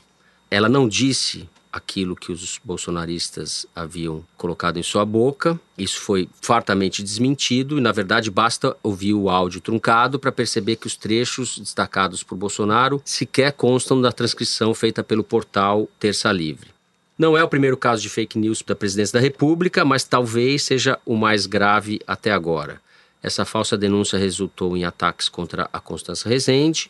[0.51, 5.59] Ela não disse aquilo que os bolsonaristas haviam colocado em sua boca.
[5.77, 10.87] Isso foi fartamente desmentido e, na verdade, basta ouvir o áudio truncado para perceber que
[10.87, 16.69] os trechos destacados por Bolsonaro sequer constam da transcrição feita pelo portal Terça Livre.
[17.17, 20.99] Não é o primeiro caso de fake news da presidência da República, mas talvez seja
[21.05, 22.81] o mais grave até agora.
[23.21, 26.89] Essa falsa denúncia resultou em ataques contra a Constança Rezende,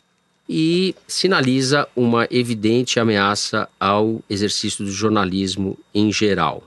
[0.50, 6.64] e sinaliza uma evidente ameaça ao exercício do jornalismo em geral.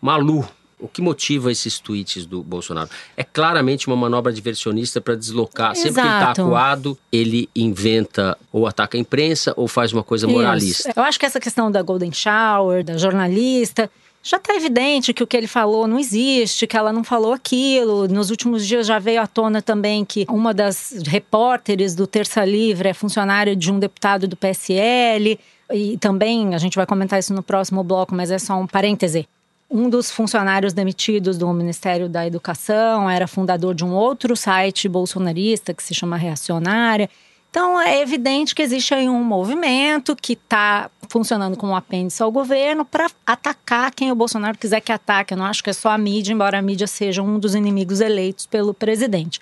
[0.00, 0.48] Malu,
[0.82, 2.90] o que motiva esses tweets do Bolsonaro?
[3.16, 5.72] É claramente uma manobra diversionista para deslocar.
[5.72, 5.82] Exato.
[5.82, 10.26] Sempre que ele está acuado, ele inventa ou ataca a imprensa ou faz uma coisa
[10.26, 10.88] moralista.
[10.90, 10.98] Isso.
[10.98, 13.88] Eu acho que essa questão da Golden Shower, da jornalista,
[14.22, 18.06] já está evidente que o que ele falou não existe, que ela não falou aquilo.
[18.06, 22.88] Nos últimos dias já veio à tona também que uma das repórteres do Terça Livre
[22.88, 25.40] é funcionária de um deputado do PSL.
[25.72, 29.26] E também, a gente vai comentar isso no próximo bloco, mas é só um parêntese.
[29.68, 35.74] Um dos funcionários demitidos do Ministério da Educação era fundador de um outro site bolsonarista
[35.74, 37.08] que se chama Reacionária.
[37.52, 42.32] Então é evidente que existe aí um movimento que está funcionando como um apêndice ao
[42.32, 45.34] governo para atacar quem o Bolsonaro quiser que ataque.
[45.34, 48.00] Eu não acho que é só a mídia, embora a mídia seja um dos inimigos
[48.00, 49.38] eleitos pelo presidente.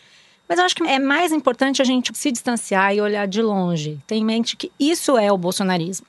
[0.49, 4.01] Mas eu acho que é mais importante a gente se distanciar e olhar de longe.
[4.09, 6.05] Ter em mente que isso é o bolsonarismo.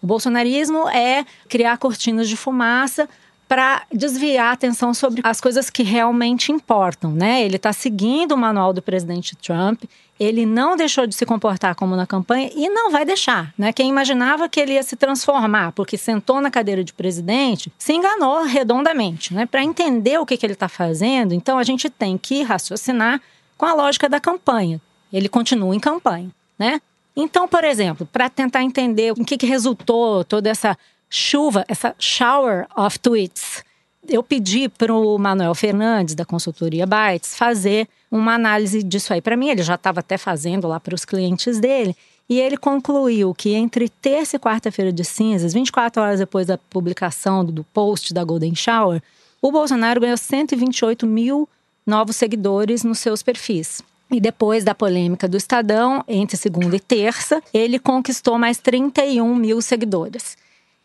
[0.00, 3.06] O bolsonarismo é criar cortinas de fumaça
[3.54, 7.40] para desviar a atenção sobre as coisas que realmente importam, né?
[7.44, 9.84] Ele está seguindo o manual do presidente Trump,
[10.18, 13.72] ele não deixou de se comportar como na campanha e não vai deixar, né?
[13.72, 18.42] Quem imaginava que ele ia se transformar porque sentou na cadeira de presidente, se enganou
[18.42, 19.46] redondamente, né?
[19.46, 23.20] Para entender o que, que ele está fazendo, então a gente tem que raciocinar
[23.56, 24.80] com a lógica da campanha.
[25.12, 26.80] Ele continua em campanha, né?
[27.16, 30.76] Então, por exemplo, para tentar entender o que, que resultou toda essa
[31.14, 33.62] chuva, essa shower of tweets,
[34.08, 39.36] eu pedi para o Manuel Fernandes, da consultoria Bytes, fazer uma análise disso aí para
[39.36, 39.48] mim.
[39.48, 41.96] Ele já estava até fazendo lá para os clientes dele.
[42.28, 47.44] E ele concluiu que entre terça e quarta-feira de cinzas, 24 horas depois da publicação
[47.44, 49.02] do post da Golden Shower,
[49.40, 51.48] o Bolsonaro ganhou 128 mil
[51.86, 53.82] novos seguidores nos seus perfis.
[54.10, 59.62] E depois da polêmica do Estadão, entre segunda e terça, ele conquistou mais 31 mil
[59.62, 60.36] seguidores.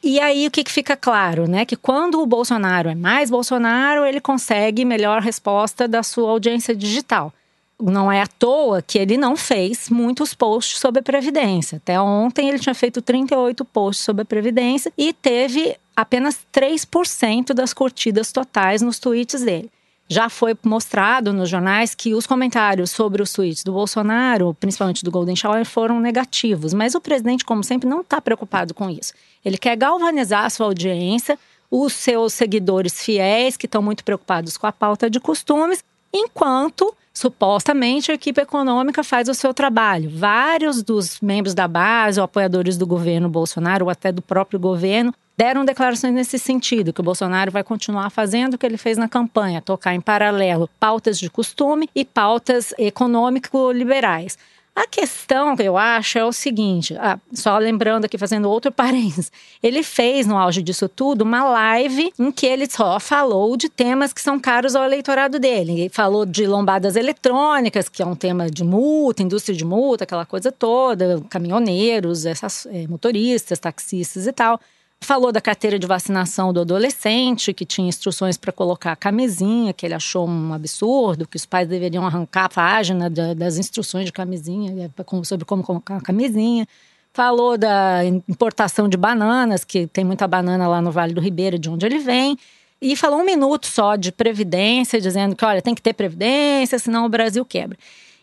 [0.03, 1.65] E aí o que, que fica claro, né?
[1.65, 7.33] Que quando o Bolsonaro é mais Bolsonaro, ele consegue melhor resposta da sua audiência digital.
[7.81, 11.77] Não é à toa que ele não fez muitos posts sobre a Previdência.
[11.77, 17.73] Até ontem ele tinha feito 38 posts sobre a Previdência e teve apenas 3% das
[17.73, 19.69] curtidas totais nos tweets dele.
[20.11, 25.11] Já foi mostrado nos jornais que os comentários sobre os tweets do Bolsonaro, principalmente do
[25.11, 26.73] Golden Shower, foram negativos.
[26.73, 29.13] Mas o presidente, como sempre, não está preocupado com isso.
[29.45, 31.37] Ele quer galvanizar a sua audiência,
[31.69, 38.11] os seus seguidores fiéis, que estão muito preocupados com a pauta de costumes, enquanto supostamente
[38.11, 40.09] a equipe econômica faz o seu trabalho.
[40.09, 45.13] Vários dos membros da base ou apoiadores do governo Bolsonaro, ou até do próprio governo,
[45.39, 49.07] deram declarações nesse sentido, que o Bolsonaro vai continuar fazendo o que ele fez na
[49.07, 54.37] campanha, tocar em paralelo pautas de costume e pautas econômico-liberais.
[54.75, 59.31] A questão que eu acho é o seguinte, ah, só lembrando aqui, fazendo outro parênteses,
[59.63, 64.11] ele fez no auge disso tudo uma live em que ele só falou de temas
[64.11, 65.71] que são caros ao eleitorado dele.
[65.71, 70.25] Ele falou de lombadas eletrônicas, que é um tema de multa, indústria de multa, aquela
[70.25, 74.59] coisa toda, caminhoneiros, essas, é, motoristas, taxistas e tal.
[75.01, 79.85] Falou da carteira de vacinação do adolescente, que tinha instruções para colocar a camisinha, que
[79.85, 84.85] ele achou um absurdo, que os pais deveriam arrancar a página das instruções de camisinha,
[84.85, 86.67] é, sobre como colocar a camisinha.
[87.13, 91.69] Falou da importação de bananas, que tem muita banana lá no Vale do Ribeira, de
[91.69, 92.37] onde ele vem.
[92.81, 97.05] E falou um minuto só de previdência, dizendo que, olha, tem que ter previdência, senão
[97.05, 97.77] o Brasil quebra.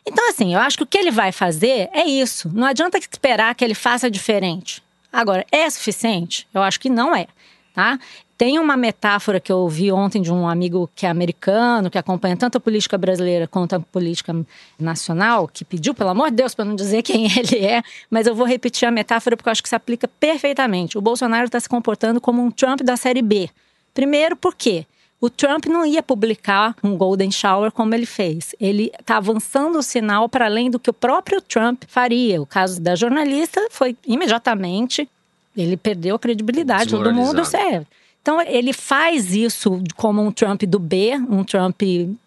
[0.07, 2.49] Então, assim, eu acho que o que ele vai fazer é isso.
[2.55, 4.86] Não adianta esperar que ele faça diferente.
[5.17, 6.47] Agora, é suficiente?
[6.53, 7.27] Eu acho que não é,
[7.75, 7.99] tá?
[8.37, 12.37] Tem uma metáfora que eu ouvi ontem de um amigo que é americano, que acompanha
[12.37, 14.37] tanto a política brasileira quanto a política
[14.79, 18.35] nacional, que pediu, pelo amor de Deus, para não dizer quem ele é, mas eu
[18.35, 20.99] vou repetir a metáfora porque eu acho que se aplica perfeitamente.
[20.99, 23.49] O Bolsonaro está se comportando como um Trump da série B.
[23.95, 24.85] Primeiro, por quê?
[25.21, 28.55] O Trump não ia publicar um Golden Shower como ele fez.
[28.61, 32.41] Ele está avançando o sinal para além do que o próprio Trump faria.
[32.41, 35.09] O caso da jornalista foi imediatamente.
[35.57, 37.87] Ele perdeu a credibilidade, todo mundo serve.
[38.21, 41.81] Então ele faz isso como um Trump do B, um Trump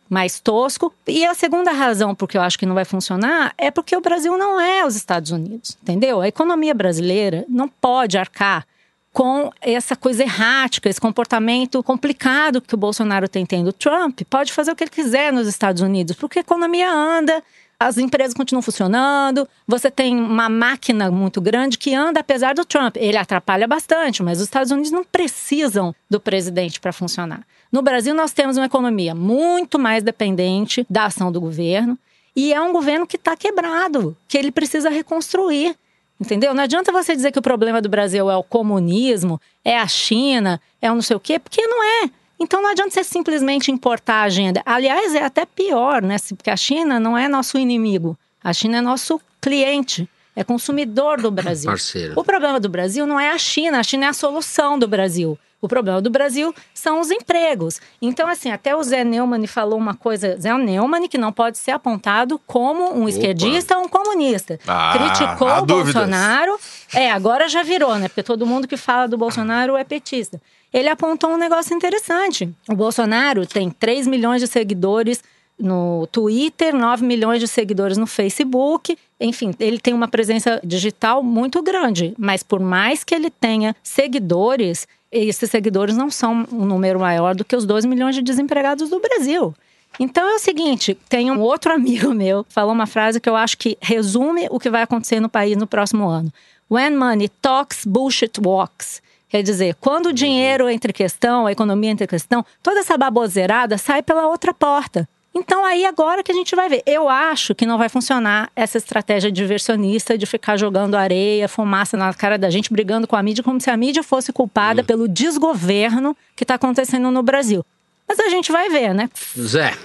[0.10, 0.92] mais tosco.
[1.06, 4.02] E a segunda razão por que eu acho que não vai funcionar é porque o
[4.02, 6.22] Brasil não é os Estados Unidos, entendeu?
[6.22, 8.66] A economia brasileira não pode arcar
[9.12, 13.74] com essa coisa errática, esse comportamento complicado que o Bolsonaro tem tendo.
[13.74, 17.44] Trump pode fazer o que ele quiser nos Estados Unidos, porque a economia anda,
[17.80, 22.98] as empresas continuam funcionando, você tem uma máquina muito grande que anda apesar do Trump.
[22.98, 27.42] Ele atrapalha bastante, mas os Estados Unidos não precisam do presidente para funcionar.
[27.72, 31.98] No Brasil, nós temos uma economia muito mais dependente da ação do governo.
[32.36, 35.76] E é um governo que está quebrado, que ele precisa reconstruir.
[36.20, 36.54] Entendeu?
[36.54, 40.60] Não adianta você dizer que o problema do Brasil é o comunismo, é a China,
[40.82, 42.10] é o não sei o quê, porque não é.
[42.40, 44.62] Então não adianta você simplesmente importar a agenda.
[44.66, 46.18] Aliás, é até pior, né?
[46.36, 48.18] Porque a China não é nosso inimigo.
[48.44, 51.70] A China é nosso cliente, é consumidor do Brasil.
[51.70, 52.14] Parceiro.
[52.16, 55.38] O problema do Brasil não é a China, a China é a solução do Brasil.
[55.62, 57.82] O problema do Brasil são os empregos.
[58.02, 61.72] Então, assim, até o Zé Neumann falou uma coisa, Zé Neumann, que não pode ser
[61.72, 63.10] apontado como um Opa.
[63.10, 64.60] esquerdista ou um comunista.
[64.66, 66.58] Ah, Criticou o Bolsonaro.
[66.94, 68.08] É, agora já virou, né?
[68.08, 70.42] Porque todo mundo que fala do Bolsonaro é petista.
[70.74, 72.50] Ele apontou um negócio interessante.
[72.70, 75.22] O Bolsonaro tem 3 milhões de seguidores
[75.60, 78.98] no Twitter, 9 milhões de seguidores no Facebook.
[79.20, 84.88] Enfim, ele tem uma presença digital muito grande, mas por mais que ele tenha seguidores,
[85.12, 89.00] esses seguidores não são um número maior do que os 2 milhões de desempregados do
[89.00, 89.54] Brasil.
[90.00, 93.36] Então é o seguinte, tem um outro amigo meu que falou uma frase que eu
[93.36, 96.32] acho que resume o que vai acontecer no país no próximo ano.
[96.70, 99.02] When money talks, bullshit walks.
[99.28, 102.98] Quer dizer, quando o dinheiro entra em questão, a economia entra em questão, toda essa
[102.98, 105.08] baboseirada sai pela outra porta.
[105.34, 106.82] Então aí agora que a gente vai ver.
[106.86, 112.14] Eu acho que não vai funcionar essa estratégia diversionista de ficar jogando areia, fumaça na
[112.14, 116.18] cara da gente, brigando com a mídia, como se a mídia fosse culpada pelo desgoverno
[116.36, 117.64] que está acontecendo no Brasil.
[118.08, 119.10] Mas a gente vai ver, né?
[119.38, 119.78] Zé,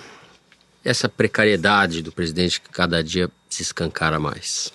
[0.82, 4.72] essa precariedade do presidente que cada dia se escancara mais?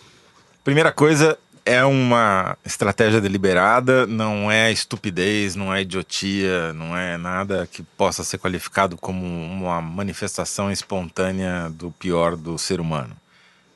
[0.63, 1.37] Primeira coisa,
[1.69, 8.23] é uma estratégia deliberada, não é estupidez, não é idiotia, não é nada que possa
[8.23, 13.15] ser qualificado como uma manifestação espontânea do pior do ser humano.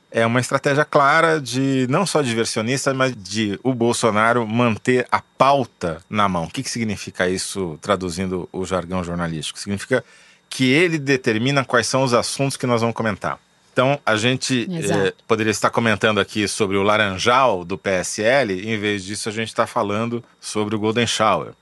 [0.09, 6.01] É uma estratégia clara de não só diversionista, mas de o Bolsonaro manter a pauta
[6.09, 6.45] na mão.
[6.45, 9.59] O que, que significa isso, traduzindo o jargão jornalístico?
[9.59, 10.03] Significa
[10.49, 13.37] que ele determina quais são os assuntos que nós vamos comentar.
[13.73, 18.79] Então, a gente eh, poderia estar comentando aqui sobre o Laranjal do PSL, e em
[18.79, 21.53] vez disso, a gente está falando sobre o Golden Shower.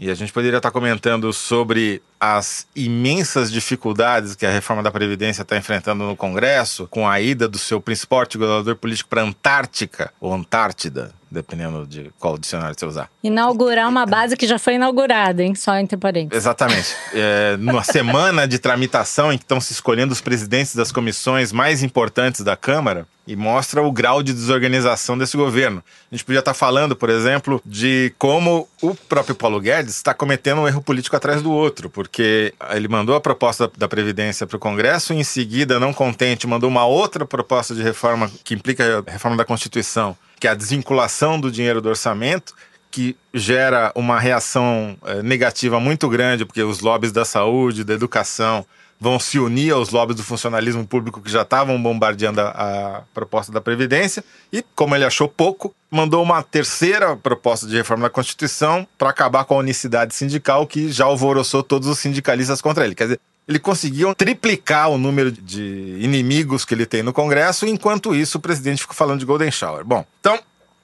[0.00, 5.42] E a gente poderia estar comentando sobre as imensas dificuldades que a reforma da Previdência
[5.42, 10.10] está enfrentando no Congresso, com a ida do seu principal articulador político para a Antártica,
[10.18, 13.10] ou Antártida, dependendo de qual dicionário você usar.
[13.22, 15.54] Inaugurar uma base que já foi inaugurada, hein?
[15.54, 16.42] Só entre parênteses.
[16.44, 16.96] Exatamente.
[17.12, 21.82] É, numa semana de tramitação em que estão se escolhendo os presidentes das comissões mais
[21.82, 25.84] importantes da Câmara, e mostra o grau de desorganização desse governo.
[26.10, 30.62] A gente podia estar falando, por exemplo, de como o próprio Paulo Guedes está cometendo
[30.62, 34.58] um erro político atrás do outro, porque ele mandou a proposta da Previdência para o
[34.58, 39.10] Congresso e, em seguida, não contente, mandou uma outra proposta de reforma que implica a
[39.10, 42.54] reforma da Constituição que é a desvinculação do dinheiro do orçamento,
[42.90, 48.64] que gera uma reação é, negativa muito grande, porque os lobbies da saúde, da educação,
[49.00, 53.52] vão se unir aos lobbies do funcionalismo público que já estavam bombardeando a, a, proposta
[53.52, 54.24] da Previdência.
[54.52, 59.44] E, como ele achou pouco, mandou uma terceira proposta de reforma da Constituição para acabar
[59.44, 62.94] com a unicidade sindical que já alvoroçou todos os sindicalistas contra ele.
[62.94, 68.14] Quer dizer, ele conseguiu triplicar o número de inimigos que ele tem no Congresso, enquanto
[68.14, 69.84] isso o presidente ficou falando de Golden Shower.
[69.84, 70.38] Bom, então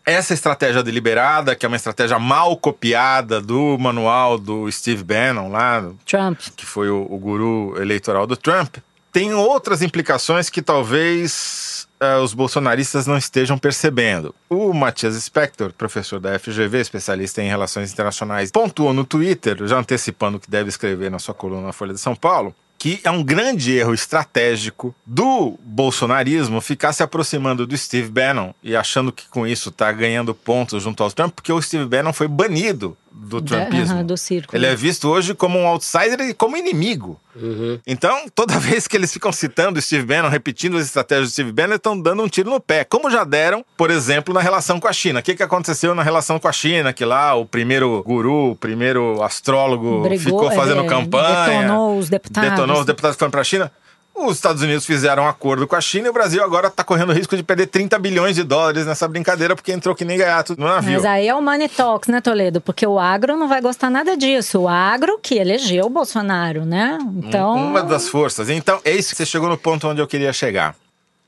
[0.06, 5.90] essa estratégia deliberada, que é uma estratégia mal copiada do manual do Steve Bannon lá,
[6.06, 8.76] Trump, que foi o, o guru eleitoral do Trump,
[9.12, 14.34] tem outras implicações que talvez uh, os bolsonaristas não estejam percebendo.
[14.48, 20.36] O Matias Spector, professor da FGV, especialista em relações internacionais, pontuou no Twitter, já antecipando
[20.36, 23.22] o que deve escrever na sua coluna na Folha de São Paulo, que é um
[23.22, 29.46] grande erro estratégico do bolsonarismo ficar se aproximando do Steve Bannon e achando que com
[29.46, 34.02] isso está ganhando pontos junto ao Trump, porque o Steve Bannon foi banido do Trumpismo.
[34.02, 34.58] do círculo.
[34.58, 37.18] Ele é visto hoje como um outsider e como inimigo.
[37.36, 37.78] Uhum.
[37.86, 41.52] Então, toda vez que eles ficam citando o Steve Bannon, repetindo as estratégias do Steve
[41.52, 42.82] Bannon, estão dando um tiro no pé.
[42.82, 45.20] Como já deram, por exemplo, na relação com a China.
[45.20, 46.92] O que, que aconteceu na relação com a China?
[46.92, 51.60] Que lá o primeiro guru, o primeiro astrólogo Brigou, ficou fazendo é, campanha.
[51.60, 52.50] Detonou os deputados.
[52.50, 53.72] Detonou os deputados que foram para a China.
[54.14, 57.10] Os Estados Unidos fizeram um acordo com a China e o Brasil agora está correndo
[57.10, 60.54] o risco de perder 30 bilhões de dólares nessa brincadeira porque entrou que nem gaiato
[60.56, 60.94] no navio.
[60.94, 62.60] Mas aí é o money talks, né, Toledo?
[62.60, 64.60] Porque o agro não vai gostar nada disso.
[64.60, 66.98] O agro que elegeu o Bolsonaro, né?
[67.16, 67.54] Então...
[67.54, 68.48] Uma das forças.
[68.48, 70.76] Então, é isso que você chegou no ponto onde eu queria chegar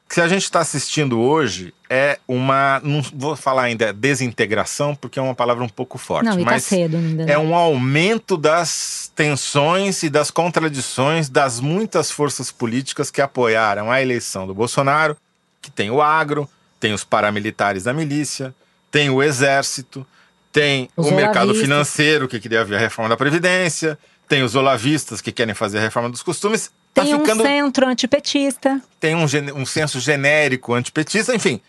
[0.08, 2.80] que a gente está assistindo hoje é uma.
[2.82, 6.26] Não vou falar ainda desintegração, porque é uma palavra um pouco forte.
[6.26, 7.24] Não, tá mas tá cedo ainda.
[7.24, 14.00] É um aumento das tensões e das contradições das muitas forças políticas que apoiaram a
[14.00, 15.16] eleição do Bolsonaro,
[15.60, 18.54] que tem o agro, tem os paramilitares da milícia,
[18.90, 20.06] tem o exército,
[20.52, 25.20] tem os o mercado financeiro que queria ver a reforma da Previdência, tem os olavistas
[25.20, 27.42] que querem fazer a reforma dos costumes Tá tem ficando...
[27.42, 28.80] um centro antipetista.
[28.98, 31.60] Tem um, um senso genérico antipetista, enfim.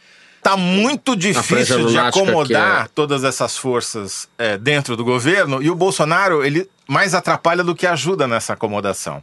[0.42, 2.90] Tá muito difícil de acomodar é...
[2.96, 7.86] todas essas forças é, dentro do governo e o Bolsonaro, ele mais atrapalha do que
[7.86, 9.22] ajuda nessa acomodação.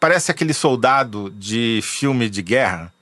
[0.00, 2.92] Parece aquele soldado de filme de guerra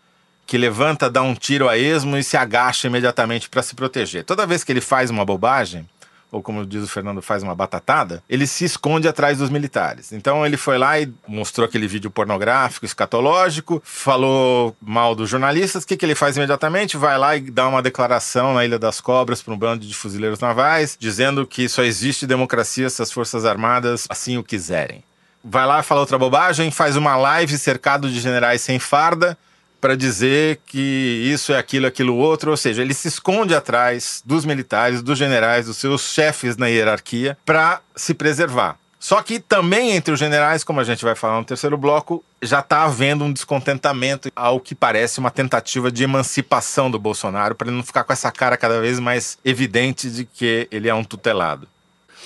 [0.46, 4.24] que levanta, dá um tiro a esmo e se agacha imediatamente para se proteger.
[4.24, 5.88] Toda vez que ele faz uma bobagem,
[6.32, 10.12] ou como diz o Fernando, faz uma batatada, ele se esconde atrás dos militares.
[10.12, 15.84] Então ele foi lá e mostrou aquele vídeo pornográfico, escatológico, falou mal dos jornalistas.
[15.84, 16.96] O que, que ele faz imediatamente?
[16.96, 20.40] Vai lá e dá uma declaração na Ilha das Cobras para um bando de fuzileiros
[20.40, 25.04] navais, dizendo que só existe democracia se as Forças Armadas assim o quiserem.
[25.44, 29.36] Vai lá, fala outra bobagem, faz uma live cercado de generais sem farda
[29.82, 34.44] para dizer que isso é aquilo, aquilo outro, ou seja, ele se esconde atrás dos
[34.44, 38.78] militares, dos generais, dos seus chefes na hierarquia para se preservar.
[39.00, 42.60] Só que também entre os generais, como a gente vai falar no terceiro bloco, já
[42.60, 47.76] está havendo um descontentamento ao que parece uma tentativa de emancipação do Bolsonaro, para ele
[47.76, 51.66] não ficar com essa cara cada vez mais evidente de que ele é um tutelado.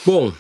[0.05, 0.31] Bom,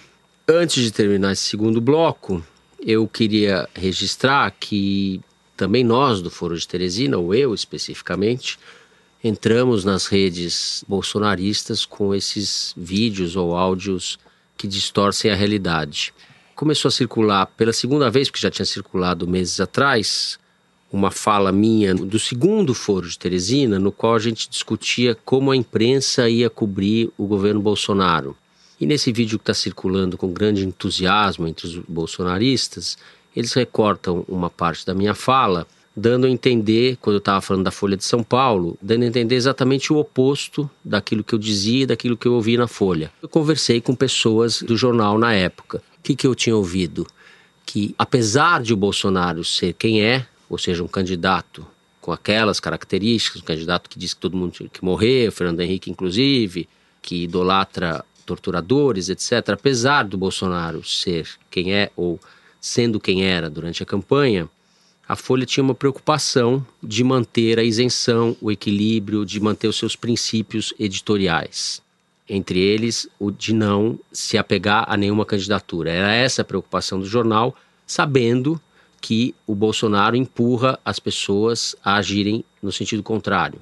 [0.46, 2.44] antes de terminar esse segundo bloco,
[2.78, 5.22] eu queria registrar que
[5.56, 8.58] também nós do Foro de Teresina, ou eu especificamente,
[9.22, 14.18] entramos nas redes bolsonaristas com esses vídeos ou áudios
[14.56, 16.12] que distorcem a realidade.
[16.54, 20.38] Começou a circular pela segunda vez, porque já tinha circulado meses atrás,
[20.92, 25.56] uma fala minha do segundo foro de Teresina, no qual a gente discutia como a
[25.56, 28.36] imprensa ia cobrir o governo Bolsonaro.
[28.80, 32.96] E nesse vídeo que está circulando com grande entusiasmo entre os bolsonaristas,
[33.36, 37.70] eles recortam uma parte da minha fala, dando a entender, quando eu estava falando da
[37.70, 41.86] Folha de São Paulo, dando a entender exatamente o oposto daquilo que eu dizia e
[41.86, 43.12] daquilo que eu ouvi na Folha.
[43.22, 45.82] Eu conversei com pessoas do jornal na época.
[45.98, 47.06] O que, que eu tinha ouvido?
[47.64, 51.66] Que apesar de o Bolsonaro ser quem é, ou seja, um candidato
[52.00, 55.90] com aquelas características, um candidato que diz que todo mundo tinha que morrer, Fernando Henrique
[55.90, 56.68] inclusive,
[57.02, 59.50] que idolatra torturadores, etc.
[59.50, 62.20] Apesar do Bolsonaro ser quem é ou
[62.66, 64.48] sendo quem era durante a campanha,
[65.08, 69.94] a Folha tinha uma preocupação de manter a isenção, o equilíbrio, de manter os seus
[69.94, 71.80] princípios editoriais.
[72.28, 75.92] Entre eles, o de não se apegar a nenhuma candidatura.
[75.92, 77.54] Era essa a preocupação do jornal,
[77.86, 78.60] sabendo
[79.00, 83.60] que o Bolsonaro empurra as pessoas a agirem no sentido contrário.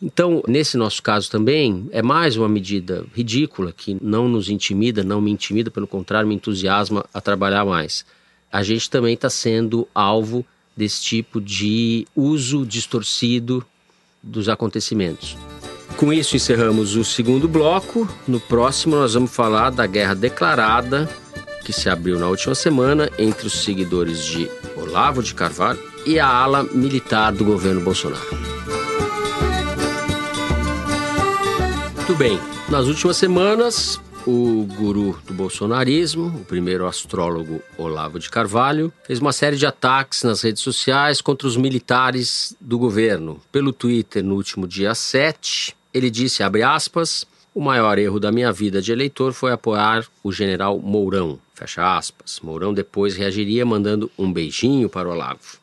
[0.00, 5.22] Então, nesse nosso caso também, é mais uma medida ridícula que não nos intimida, não
[5.22, 8.04] me intimida, pelo contrário, me entusiasma a trabalhar mais.
[8.56, 10.42] A gente também está sendo alvo
[10.74, 13.62] desse tipo de uso distorcido
[14.22, 15.36] dos acontecimentos.
[15.98, 18.08] Com isso, encerramos o segundo bloco.
[18.26, 21.06] No próximo, nós vamos falar da guerra declarada
[21.66, 26.26] que se abriu na última semana entre os seguidores de Olavo de Carvalho e a
[26.26, 28.24] ala militar do governo Bolsonaro.
[31.94, 32.40] Muito bem,
[32.70, 39.32] nas últimas semanas, o guru do bolsonarismo, o primeiro astrólogo Olavo de Carvalho, fez uma
[39.32, 43.40] série de ataques nas redes sociais contra os militares do governo.
[43.52, 47.24] Pelo Twitter, no último dia 7, ele disse, abre aspas,
[47.54, 51.38] o maior erro da minha vida de eleitor foi apoiar o general Mourão.
[51.54, 52.38] Fecha aspas.
[52.42, 55.58] Mourão depois reagiria mandando um beijinho para Olavo.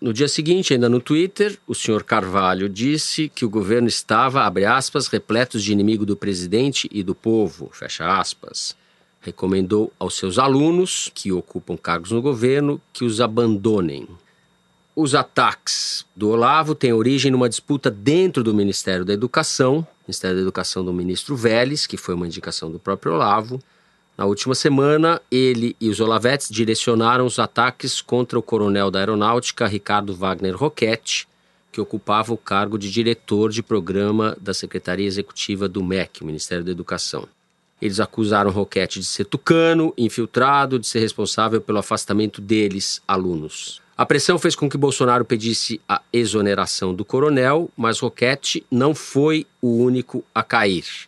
[0.00, 4.64] No dia seguinte, ainda no Twitter, o senhor Carvalho disse que o governo estava, abre
[4.64, 8.76] aspas, repletos de inimigo do presidente e do povo, fecha aspas.
[9.20, 14.06] Recomendou aos seus alunos que ocupam cargos no governo que os abandonem.
[14.94, 20.42] Os ataques do Olavo têm origem numa disputa dentro do Ministério da Educação, Ministério da
[20.42, 23.60] Educação do ministro Vélez, que foi uma indicação do próprio Olavo.
[24.18, 29.64] Na última semana, ele e os Olavetes direcionaram os ataques contra o coronel da Aeronáutica,
[29.64, 31.28] Ricardo Wagner Roquette,
[31.70, 36.72] que ocupava o cargo de diretor de programa da Secretaria Executiva do MEC, Ministério da
[36.72, 37.28] Educação.
[37.80, 43.80] Eles acusaram Roquette de ser tucano, infiltrado, de ser responsável pelo afastamento deles, alunos.
[43.96, 49.46] A pressão fez com que Bolsonaro pedisse a exoneração do coronel, mas Roquette não foi
[49.62, 51.07] o único a cair.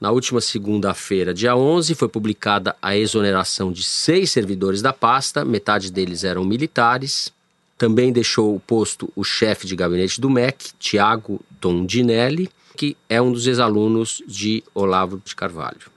[0.00, 5.90] Na última segunda-feira, dia 11, foi publicada a exoneração de seis servidores da pasta, metade
[5.90, 7.32] deles eram militares.
[7.76, 13.32] Também deixou o posto o chefe de gabinete do MEC, Tiago Tondinelli, que é um
[13.32, 15.90] dos ex-alunos de Olavo de Carvalho.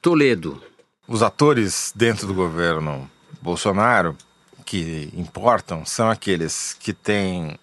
[0.00, 0.62] Toledo.
[1.06, 3.10] Os atores dentro do governo
[3.42, 4.16] Bolsonaro
[4.64, 7.58] que importam são aqueles que têm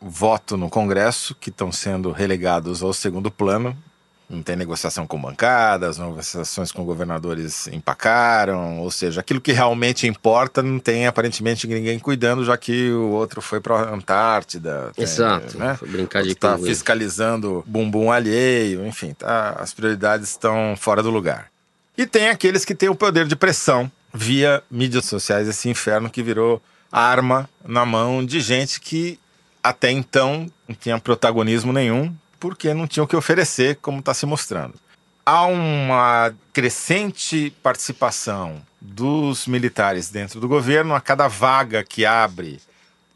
[0.00, 3.76] voto no Congresso, que estão sendo relegados ao segundo plano.
[4.28, 10.64] Não tem negociação com bancadas, negociações com governadores empacaram, ou seja, aquilo que realmente importa
[10.64, 14.90] não tem aparentemente ninguém cuidando, já que o outro foi para a Antártida.
[14.98, 15.76] Exato, né?
[15.76, 21.46] foi brincar de Está fiscalizando bumbum alheio, enfim, tá, as prioridades estão fora do lugar.
[21.96, 26.22] E tem aqueles que têm o poder de pressão via mídias sociais, esse inferno que
[26.22, 26.60] virou
[26.90, 29.18] arma na mão de gente que
[29.62, 34.26] até então não tinha protagonismo nenhum, porque não tinha o que oferecer, como está se
[34.26, 34.74] mostrando.
[35.24, 42.60] Há uma crescente participação dos militares dentro do governo, a cada vaga que abre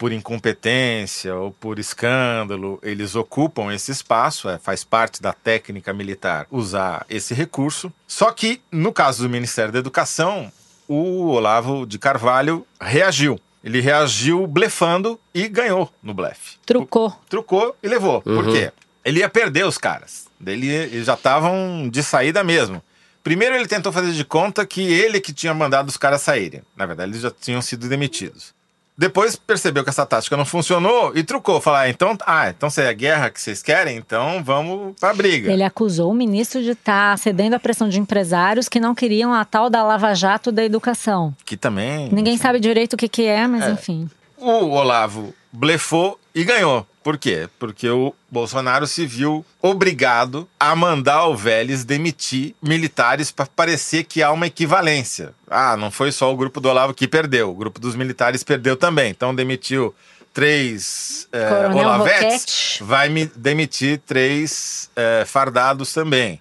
[0.00, 6.46] por incompetência ou por escândalo, eles ocupam esse espaço, é, faz parte da técnica militar
[6.50, 7.92] usar esse recurso.
[8.08, 10.50] Só que, no caso do Ministério da Educação,
[10.88, 13.38] o Olavo de Carvalho reagiu.
[13.62, 16.56] Ele reagiu blefando e ganhou no blefe.
[16.64, 17.14] Trucou.
[17.28, 18.22] Trucou e levou.
[18.24, 18.42] Uhum.
[18.42, 18.72] Por quê?
[19.04, 20.26] Ele ia perder os caras.
[20.44, 22.82] Ele, eles já estavam de saída mesmo.
[23.22, 26.62] Primeiro ele tentou fazer de conta que ele que tinha mandado os caras saírem.
[26.76, 28.54] Na verdade, eles já tinham sido demitidos.
[28.96, 31.58] Depois percebeu que essa tática não funcionou e trucou.
[31.58, 35.14] Falar, ah, então, ah, então se é a guerra que vocês querem, então vamos pra
[35.14, 35.50] briga.
[35.50, 39.32] Ele acusou o ministro de estar tá cedendo à pressão de empresários que não queriam
[39.32, 41.34] a tal da Lava Jato da educação.
[41.46, 42.10] Que também.
[42.12, 42.42] Ninguém enfim.
[42.42, 43.70] sabe direito o que, que é, mas é.
[43.70, 44.06] enfim.
[44.36, 46.86] O Olavo blefou e ganhou.
[47.02, 47.48] Por quê?
[47.58, 54.22] Porque o Bolsonaro se viu obrigado a mandar o Vélez demitir militares para parecer que
[54.22, 55.32] há uma equivalência.
[55.48, 58.76] Ah, não foi só o grupo do Olavo que perdeu, o grupo dos militares perdeu
[58.76, 59.10] também.
[59.10, 59.94] Então demitiu
[60.32, 66.38] três é, Olavetes, vai me demitir três é, fardados também.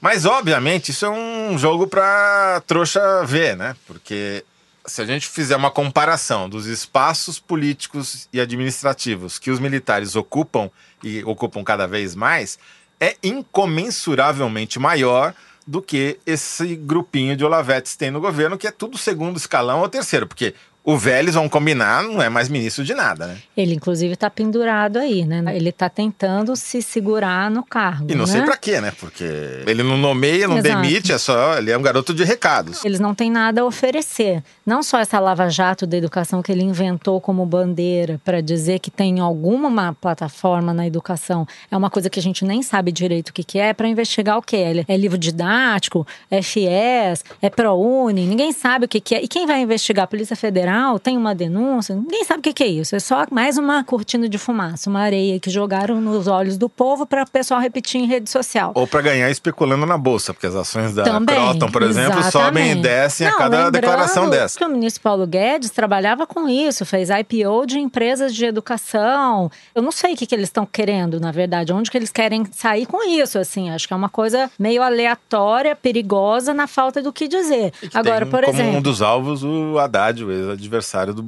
[0.00, 3.74] Mas, obviamente, isso é um jogo para trouxa ver, né?
[3.86, 4.44] Porque
[4.88, 10.70] se a gente fizer uma comparação dos espaços políticos e administrativos que os militares ocupam
[11.02, 12.58] e ocupam cada vez mais,
[12.98, 15.34] é incomensuravelmente maior
[15.66, 19.88] do que esse grupinho de Olavetes tem no governo, que é tudo segundo escalão ou
[19.88, 20.54] terceiro, porque
[20.88, 23.36] o Vélez, vamos combinar, não é mais ministro de nada, né?
[23.54, 25.44] Ele, inclusive, está pendurado aí, né?
[25.54, 28.10] Ele está tentando se segurar no cargo.
[28.10, 28.32] E não né?
[28.32, 28.90] sei pra quê, né?
[28.98, 29.22] Porque
[29.66, 30.80] ele não nomeia, não Exato.
[30.80, 31.58] demite, é só.
[31.58, 32.82] Ele é um garoto de recados.
[32.86, 34.42] Eles não têm nada a oferecer.
[34.64, 39.20] Não só essa lava-jato da educação que ele inventou como bandeira para dizer que tem
[39.20, 41.46] alguma uma plataforma na educação.
[41.70, 44.38] É uma coisa que a gente nem sabe direito o que, que é, para investigar
[44.38, 44.84] o que é.
[44.88, 49.22] É livro didático, é FIES, é ProUni, ninguém sabe o que, que é.
[49.22, 50.04] E quem vai investigar?
[50.04, 52.94] A Polícia Federal tem uma denúncia, ninguém sabe o que, que é isso.
[52.94, 57.06] É só mais uma cortina de fumaça, uma areia que jogaram nos olhos do povo
[57.06, 58.72] para o pessoal repetir em rede social.
[58.74, 62.32] Ou pra ganhar especulando na bolsa, porque as ações da Também, Croton, por exemplo, exatamente.
[62.32, 64.58] sobem e descem a Não, cada lembrando declaração dessa.
[64.58, 69.50] que o ministro Paulo Guedes trabalhava com isso, fez IPO de empresas de educação.
[69.74, 72.44] Eu não sei o que, que eles estão querendo, na verdade, onde que eles querem
[72.52, 73.70] sair com isso, assim.
[73.70, 77.72] Acho que é uma coisa meio aleatória, perigosa, na falta do que dizer.
[77.72, 78.78] Que Agora, por como exemplo...
[78.78, 81.24] um dos alvos o Haddad, o ex-adversário do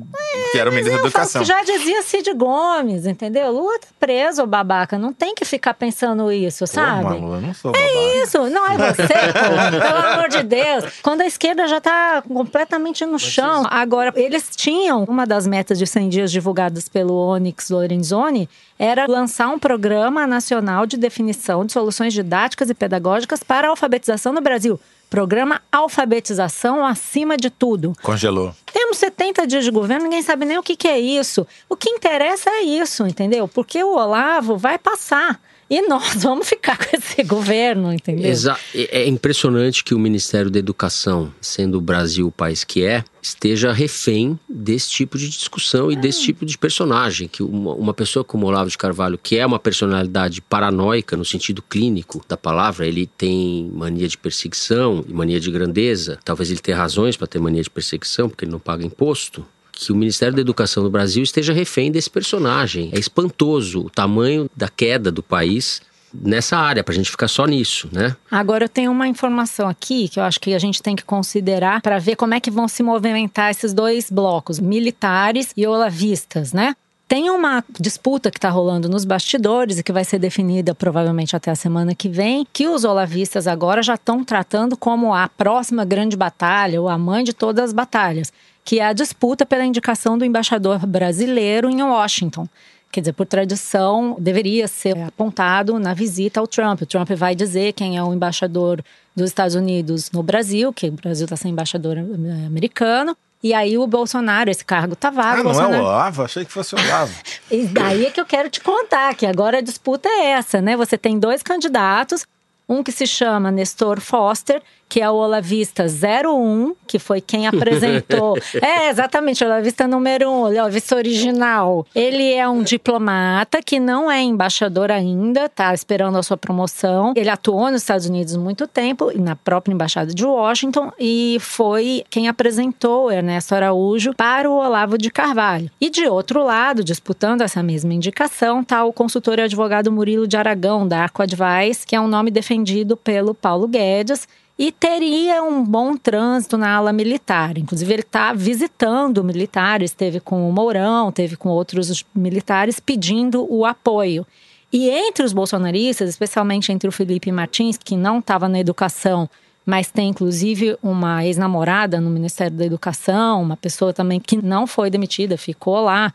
[0.52, 1.44] que era o ministro da Educação.
[1.44, 3.50] já dizia Cid Gomes, entendeu?
[3.50, 4.98] Lula tá preso, babaca.
[4.98, 7.02] Não tem que ficar pensando isso, sabe?
[7.02, 7.90] Pô, Malu, eu não sou babaca.
[8.22, 9.80] Isso, não é você, pô.
[9.80, 10.84] Pelo amor de Deus.
[11.02, 13.66] Quando a esquerda já tá completamente no chão.
[13.70, 19.48] Agora, eles tinham uma das metas de 100 dias divulgadas pelo Onyx Lorenzoni era lançar
[19.48, 24.80] um programa nacional de definição de soluções didáticas e pedagógicas para a alfabetização no Brasil.
[25.10, 27.92] Programa Alfabetização acima de tudo.
[28.00, 28.54] Congelou.
[28.72, 31.44] Temos 70 dias de governo, ninguém sabe nem o que, que é isso.
[31.68, 33.48] O que interessa é isso, entendeu?
[33.48, 35.40] Porque o Olavo vai passar.
[35.70, 38.28] E nós vamos ficar com esse governo, entendeu?
[38.28, 42.84] Exa é é impressionante que o Ministério da Educação, sendo o Brasil o país que
[42.84, 47.28] é, esteja refém desse tipo de discussão e desse tipo de personagem.
[47.28, 51.62] Que uma, uma pessoa como Olavo de Carvalho, que é uma personalidade paranoica no sentido
[51.62, 56.18] clínico da palavra, ele tem mania de perseguição e mania de grandeza.
[56.24, 59.46] Talvez ele tenha razões para ter mania de perseguição, porque ele não paga imposto
[59.86, 62.90] que o Ministério da Educação do Brasil esteja refém desse personagem.
[62.92, 67.88] É espantoso o tamanho da queda do país nessa área, pra gente ficar só nisso,
[67.92, 68.16] né?
[68.30, 71.80] Agora eu tenho uma informação aqui que eu acho que a gente tem que considerar
[71.80, 76.74] para ver como é que vão se movimentar esses dois blocos, militares e olavistas, né?
[77.06, 81.50] Tem uma disputa que está rolando nos bastidores e que vai ser definida provavelmente até
[81.50, 86.16] a semana que vem, que os olavistas agora já estão tratando como a próxima grande
[86.16, 88.32] batalha, ou a mãe de todas as batalhas,
[88.70, 92.46] que é a disputa pela indicação do embaixador brasileiro em Washington.
[92.92, 96.82] Quer dizer, por tradição, deveria ser apontado na visita ao Trump.
[96.82, 98.80] O Trump vai dizer quem é o embaixador
[99.16, 103.16] dos Estados Unidos no Brasil, que o Brasil está sem embaixador eh, americano.
[103.42, 105.40] E aí o Bolsonaro, esse cargo tá vago.
[105.40, 105.82] Ah, não é Bolsonaro...
[105.82, 106.22] o Olavo?
[106.22, 107.12] Achei que fosse o Olavo.
[107.50, 110.76] E daí é que eu quero te contar, que agora a disputa é essa, né?
[110.76, 112.24] Você tem dois candidatos,
[112.68, 118.36] um que se chama Nestor Foster, que é o Olavista 01, que foi quem apresentou.
[118.60, 121.86] é, exatamente, o Olavista número 1, um, Olavista original.
[121.94, 127.12] Ele é um diplomata que não é embaixador ainda, tá esperando a sua promoção.
[127.14, 132.26] Ele atuou nos Estados Unidos muito tempo, na própria embaixada de Washington, e foi quem
[132.26, 135.70] apresentou Ernesto Araújo para o Olavo de Carvalho.
[135.80, 140.36] E de outro lado, disputando essa mesma indicação, está o consultor e advogado Murilo de
[140.36, 144.26] Aragão, da Arco Advice, que é um nome defendido pelo Paulo Guedes
[144.60, 147.56] e teria um bom trânsito na ala militar.
[147.56, 153.64] Inclusive, ele está visitando militares, esteve com o Mourão, teve com outros militares pedindo o
[153.64, 154.26] apoio.
[154.70, 159.30] E entre os bolsonaristas, especialmente entre o Felipe Martins, que não estava na educação,
[159.64, 164.90] mas tem inclusive uma ex-namorada no Ministério da Educação, uma pessoa também que não foi
[164.90, 166.12] demitida, ficou lá.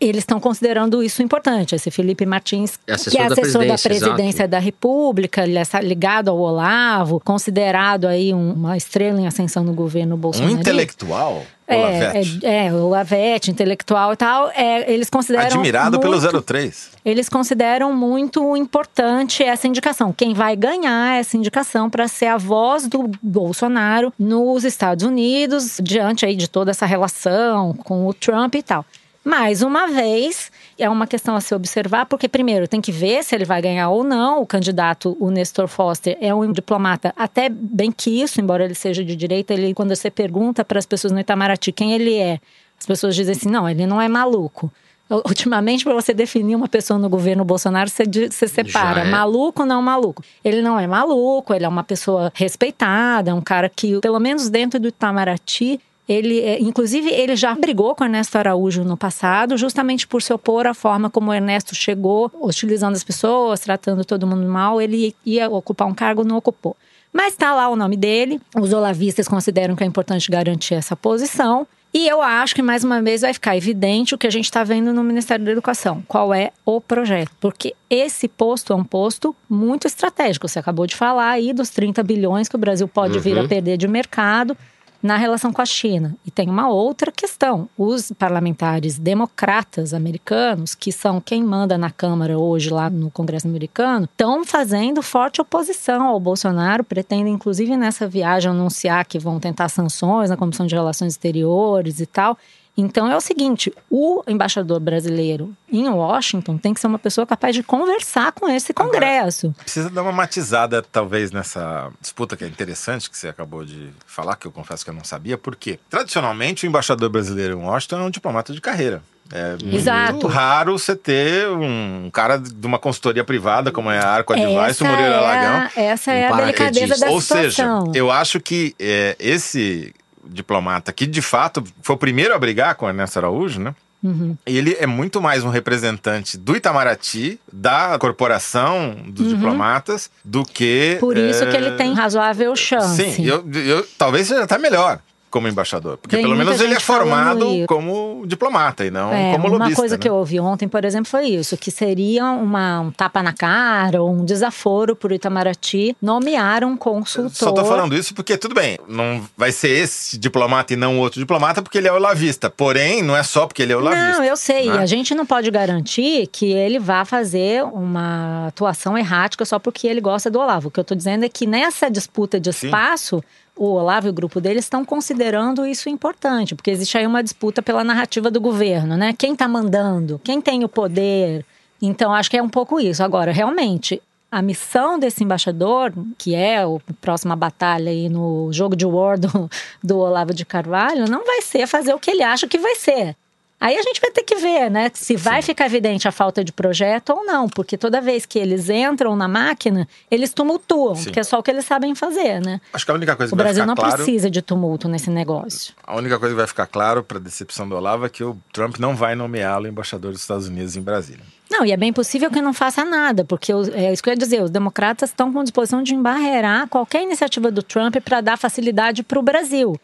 [0.00, 1.74] Eles estão considerando isso importante.
[1.74, 5.64] Esse Felipe Martins, Assessor que é da assessor da presidência, presidência da República, ele é
[5.82, 10.52] ligado ao Olavo, considerado aí um- uma estrela em ascensão no governo Um Bolsonaro.
[10.54, 15.44] intelectual, É, é, é, o Lavete, intelectual e tal, é, eles consideram.
[15.46, 16.90] Admirado pelo muito- 03.
[17.04, 20.12] eles consideram muito importante essa indicação.
[20.12, 26.24] Quem vai ganhar essa indicação para ser a voz do Bolsonaro nos Estados Unidos, diante
[26.26, 28.84] aí de toda essa relação com o Trump e tal.
[29.30, 33.32] Mais uma vez, é uma questão a se observar, porque primeiro tem que ver se
[33.32, 34.42] ele vai ganhar ou não.
[34.42, 39.04] O candidato, o Nestor Foster, é um diplomata até bem que isso, embora ele seja
[39.04, 42.40] de direita, ele quando você pergunta para as pessoas no Itamaraty quem ele é,
[42.76, 44.68] as pessoas dizem assim: "Não, ele não é maluco".
[45.08, 49.04] Ultimamente, para você definir uma pessoa no governo Bolsonaro, você, você separa é.
[49.04, 50.24] maluco não maluco.
[50.44, 54.48] Ele não é maluco, ele é uma pessoa respeitada, é um cara que, pelo menos
[54.48, 55.80] dentro do Itamaraty,
[56.10, 60.66] ele, é, inclusive, ele já brigou com Ernesto Araújo no passado, justamente por se opor
[60.66, 64.82] à forma como o Ernesto chegou, hostilizando as pessoas, tratando todo mundo mal.
[64.82, 66.76] Ele ia ocupar um cargo, não ocupou.
[67.12, 68.40] Mas está lá o nome dele.
[68.56, 71.64] Os olavistas consideram que é importante garantir essa posição.
[71.94, 74.64] E eu acho que, mais uma vez, vai ficar evidente o que a gente está
[74.64, 76.02] vendo no Ministério da Educação.
[76.08, 77.30] Qual é o projeto?
[77.40, 80.48] Porque esse posto é um posto muito estratégico.
[80.48, 83.22] Você acabou de falar aí dos 30 bilhões que o Brasil pode uhum.
[83.22, 83.48] vir a uhum.
[83.48, 84.56] perder de mercado
[85.02, 86.16] na relação com a China.
[86.26, 92.38] E tem uma outra questão: os parlamentares democratas americanos, que são quem manda na Câmara
[92.38, 98.50] hoje lá no Congresso americano, estão fazendo forte oposição ao Bolsonaro, pretendem inclusive nessa viagem
[98.50, 102.36] anunciar que vão tentar sanções na Comissão de Relações Exteriores e tal.
[102.80, 107.54] Então é o seguinte: o embaixador brasileiro em Washington tem que ser uma pessoa capaz
[107.54, 109.48] de conversar com esse Congresso.
[109.48, 113.90] Agora, precisa dar uma matizada, talvez, nessa disputa que é interessante, que você acabou de
[114.06, 118.00] falar, que eu confesso que eu não sabia, porque tradicionalmente o embaixador brasileiro em Washington
[118.00, 119.02] é um diplomata de carreira.
[119.32, 120.12] É Exato.
[120.12, 124.82] muito raro você ter um cara de uma consultoria privada, como é a Arco Advice,
[124.82, 125.68] o Moreira é Lagão.
[125.76, 127.86] Essa é um a delicadeza da Ou situação.
[127.86, 129.94] seja, eu acho que é, esse
[130.24, 133.74] diplomata que de fato foi o primeiro a brigar com Ernesto Araújo, né?
[134.02, 134.34] Uhum.
[134.46, 139.34] Ele é muito mais um representante do Itamaraty, da corporação dos uhum.
[139.34, 140.96] diplomatas, do que.
[140.98, 141.50] Por isso é...
[141.50, 142.96] que ele tem razoável chance.
[142.96, 145.00] Sim, eu, eu, talvez seja até melhor
[145.30, 145.96] como embaixador.
[145.96, 149.68] Porque Tem pelo menos ele é formado como diplomata e não é, como lobista.
[149.68, 150.02] Uma coisa né?
[150.02, 154.02] que eu ouvi ontem, por exemplo, foi isso: que seria uma, um tapa na cara
[154.02, 157.30] ou um desaforo para o Itamaraty nomear um consultor.
[157.32, 161.20] Só tô falando isso porque, tudo bem, não vai ser esse diplomata e não outro
[161.20, 162.50] diplomata porque ele é o lavista.
[162.50, 164.18] Porém, não é só porque ele é o lavista.
[164.18, 164.66] Não, eu sei.
[164.66, 164.78] Né?
[164.78, 170.00] A gente não pode garantir que ele vá fazer uma atuação errática só porque ele
[170.00, 170.68] gosta do Olavo.
[170.68, 173.18] O que eu tô dizendo é que nessa disputa de espaço.
[173.18, 177.22] Sim o Olavo e o grupo dele estão considerando isso importante, porque existe aí uma
[177.22, 179.12] disputa pela narrativa do governo, né?
[179.12, 180.18] Quem está mandando?
[180.24, 181.44] Quem tem o poder?
[181.80, 183.04] Então, acho que é um pouco isso.
[183.04, 184.00] Agora, realmente,
[184.32, 186.68] a missão desse embaixador, que é a
[187.02, 189.50] próxima batalha aí no jogo de war do,
[189.84, 193.14] do Olavo de Carvalho, não vai ser fazer o que ele acha que vai ser.
[193.60, 195.46] Aí a gente vai ter que ver, né, se vai Sim.
[195.46, 199.28] ficar evidente a falta de projeto ou não, porque toda vez que eles entram na
[199.28, 201.10] máquina, eles tumultuam, Sim.
[201.10, 202.58] que é só o que eles sabem fazer, né?
[202.72, 205.10] Acho que a única coisa o que Brasil vai ficar não precisa de tumulto nesse
[205.10, 205.74] negócio.
[205.86, 208.38] A única coisa que vai ficar claro para a decepção do Olavo é que o
[208.50, 211.24] Trump não vai nomeá-lo embaixador dos Estados Unidos em Brasília.
[211.50, 214.16] Não, e é bem possível que não faça nada, porque é isso que eu ia
[214.16, 219.02] dizer, os democratas estão com disposição de embarrear qualquer iniciativa do Trump para dar facilidade
[219.02, 219.78] para o Brasil.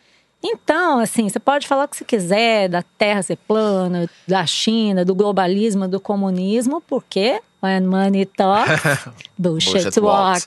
[0.48, 5.04] Então, assim, você pode falar o que você quiser da Terra ser plana, da China,
[5.04, 10.46] do globalismo, do comunismo, porque when money talks, bullshit, bullshit walks.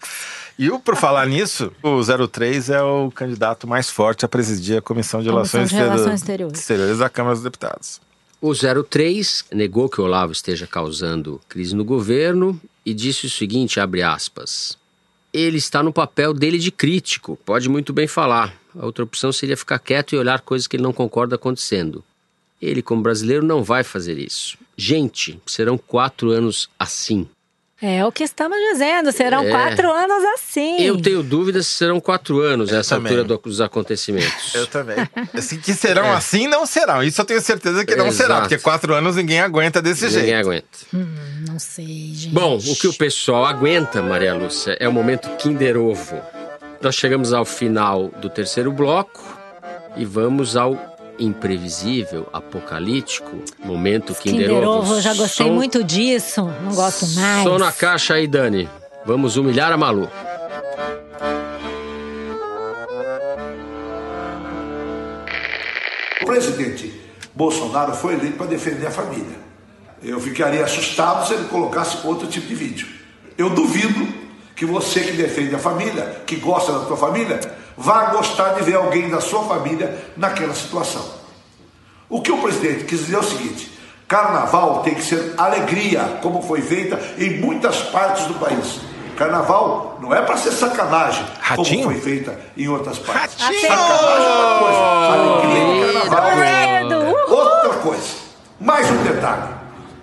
[0.58, 4.82] E o, por falar nisso, o 03 é o candidato mais forte a presidir a
[4.82, 6.60] Comissão de, Comissão Relações, de Relações Exteriores.
[6.60, 8.02] Exteriores da Câmara dos Deputados.
[8.42, 13.80] O 03 negou que o Olavo esteja causando crise no governo e disse o seguinte,
[13.82, 14.78] abre aspas,
[15.34, 18.56] ele está no papel dele de crítico, pode muito bem falar.
[18.78, 22.04] A outra opção seria ficar quieto e olhar coisas que ele não concorda acontecendo.
[22.62, 24.58] Ele, como brasileiro, não vai fazer isso.
[24.76, 27.28] Gente, serão quatro anos assim.
[27.82, 29.50] É o que estamos dizendo, serão é.
[29.50, 30.82] quatro anos assim.
[30.82, 34.54] Eu tenho dúvidas se serão quatro anos essa altura dos acontecimentos.
[34.54, 34.98] Eu também.
[35.34, 36.14] Assim, que serão é.
[36.14, 37.02] assim, não serão.
[37.02, 38.28] Isso eu tenho certeza que não Exato.
[38.28, 40.26] será, porque quatro anos ninguém aguenta desse ninguém jeito.
[40.26, 40.68] Ninguém aguenta.
[40.94, 42.34] Hum, não sei, gente.
[42.34, 46.22] Bom, o que o pessoal aguenta, Maria Lúcia, é o momento Kinder Ovo.
[46.82, 49.24] Nós chegamos ao final do terceiro bloco
[49.96, 53.30] e vamos ao imprevisível, apocalíptico,
[53.64, 55.02] momento Kinder, Kinder Ovo.
[55.02, 55.54] Já gostei som...
[55.54, 57.44] muito disso, não gosto mais.
[57.44, 58.70] Som na caixa aí, Dani.
[59.06, 60.10] Vamos humilhar a Malu.
[66.22, 66.94] O presidente
[67.34, 69.40] Bolsonaro foi eleito para defender a família.
[70.02, 72.88] Eu ficaria assustado se ele colocasse outro tipo de vídeo.
[73.38, 74.08] Eu duvido
[74.56, 77.40] que você que defende a família, que gosta da tua família,
[77.80, 81.02] vá gostar de ver alguém da sua família naquela situação.
[82.10, 83.72] O que o presidente quis dizer é o seguinte:
[84.06, 88.82] carnaval tem que ser alegria, como foi feita em muitas partes do país.
[89.16, 91.84] Carnaval não é para ser sacanagem, Ratinho?
[91.84, 93.42] como foi feita em outras partes.
[93.42, 93.62] Ratinho!
[93.62, 94.80] Sacanagem é uma coisa,
[95.14, 98.14] alegria é carnaval é outra coisa.
[98.60, 99.54] Mais um detalhe: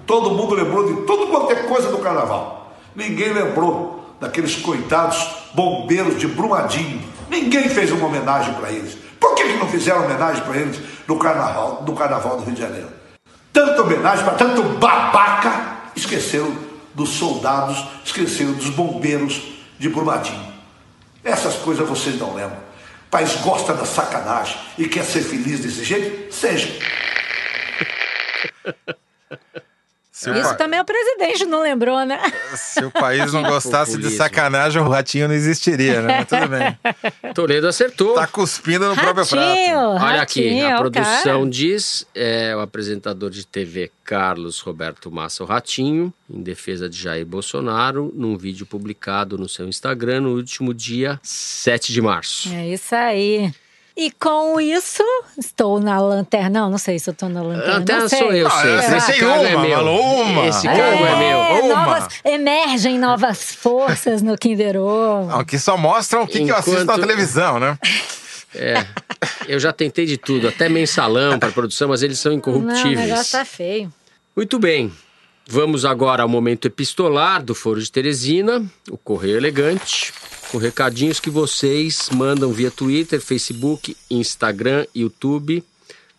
[0.06, 2.72] todo mundo lembrou de tudo quanto é coisa do carnaval.
[2.94, 7.15] Ninguém lembrou daqueles coitados bombeiros de Brumadinho.
[7.28, 8.96] Ninguém fez uma homenagem para eles.
[9.18, 12.60] Por que, que não fizeram homenagem para eles no carnaval, no carnaval do Rio de
[12.60, 12.96] Janeiro?
[13.56, 16.54] tanta homenagem para tanto babaca, esqueceram
[16.94, 19.40] dos soldados, esqueceram dos bombeiros
[19.78, 20.52] de Brumadinho.
[21.24, 22.58] Essas coisas vocês não lembram.
[23.06, 26.34] O país gosta da sacanagem e quer ser feliz desse jeito?
[26.34, 26.78] Seja.
[30.18, 32.18] Se Isso pa- também o presidente não lembrou, né?
[32.54, 36.16] se o país não gostasse de sacanagem, o ratinho não existiria, né?
[36.20, 36.78] Mas tudo bem.
[37.34, 38.14] Toledo acertou.
[38.14, 40.04] Tá cuspindo no próprio Ratinho, prato.
[40.06, 41.50] Olha aqui, ratinho, é a o produção cara.
[41.50, 47.26] diz é o apresentador de TV Carlos Roberto Massa o Ratinho, em defesa de Jair
[47.26, 52.48] Bolsonaro, num vídeo publicado no seu Instagram no último dia 7 de março.
[52.54, 53.52] É isso aí.
[53.96, 55.02] E com isso,
[55.38, 56.50] estou na lanterna.
[56.60, 57.74] Não, não sei se eu estou na lanterna.
[57.78, 58.18] Lanterna não sei.
[58.18, 58.74] sou eu, Ah, sei.
[58.74, 59.76] essa Esse tem cargo uma, é meu.
[59.78, 60.46] Malu, uma.
[60.46, 61.64] Esse cargo é, É, meu.
[61.64, 61.74] Uma.
[61.86, 65.30] novas, emergem novas forças no Kinder Ovo.
[65.30, 67.78] Não, que só mostram o que, que eu assisto na Enquanto- televisão, né?
[68.54, 68.86] É.
[69.48, 72.98] Eu já tentei de tudo, até mensalão para produção, mas eles são Não, o incorruptíveis.
[73.08, 73.92] negócio tá feio.
[74.36, 74.92] Muito bem.
[75.48, 80.12] Vamos agora ao momento epistolar do Foro de Teresina, o Correio Elegante,
[80.56, 85.62] com recadinhos que vocês mandam via Twitter, Facebook, Instagram, YouTube,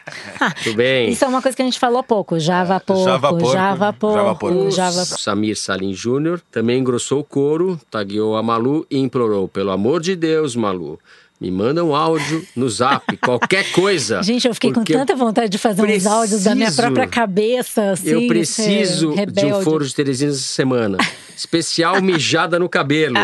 [0.62, 1.08] Tudo bem.
[1.10, 2.38] Isso é uma coisa que a gente falou pouco.
[2.38, 4.70] Java pouco, Java porco, Java porco, Java porco.
[4.70, 10.02] Java Samir Salim Júnior também engrossou o coro, tagueou a Malu e implorou: pelo amor
[10.02, 11.00] de Deus, Malu,
[11.42, 14.22] me manda um áudio no zap, qualquer coisa.
[14.22, 17.90] Gente, eu fiquei com tanta vontade de fazer uns áudios da minha preciso- própria cabeça,
[17.90, 18.10] assim.
[18.10, 20.98] Eu preciso de um foro de Teresina essa semana.
[21.36, 23.16] Especial mijada no cabelo.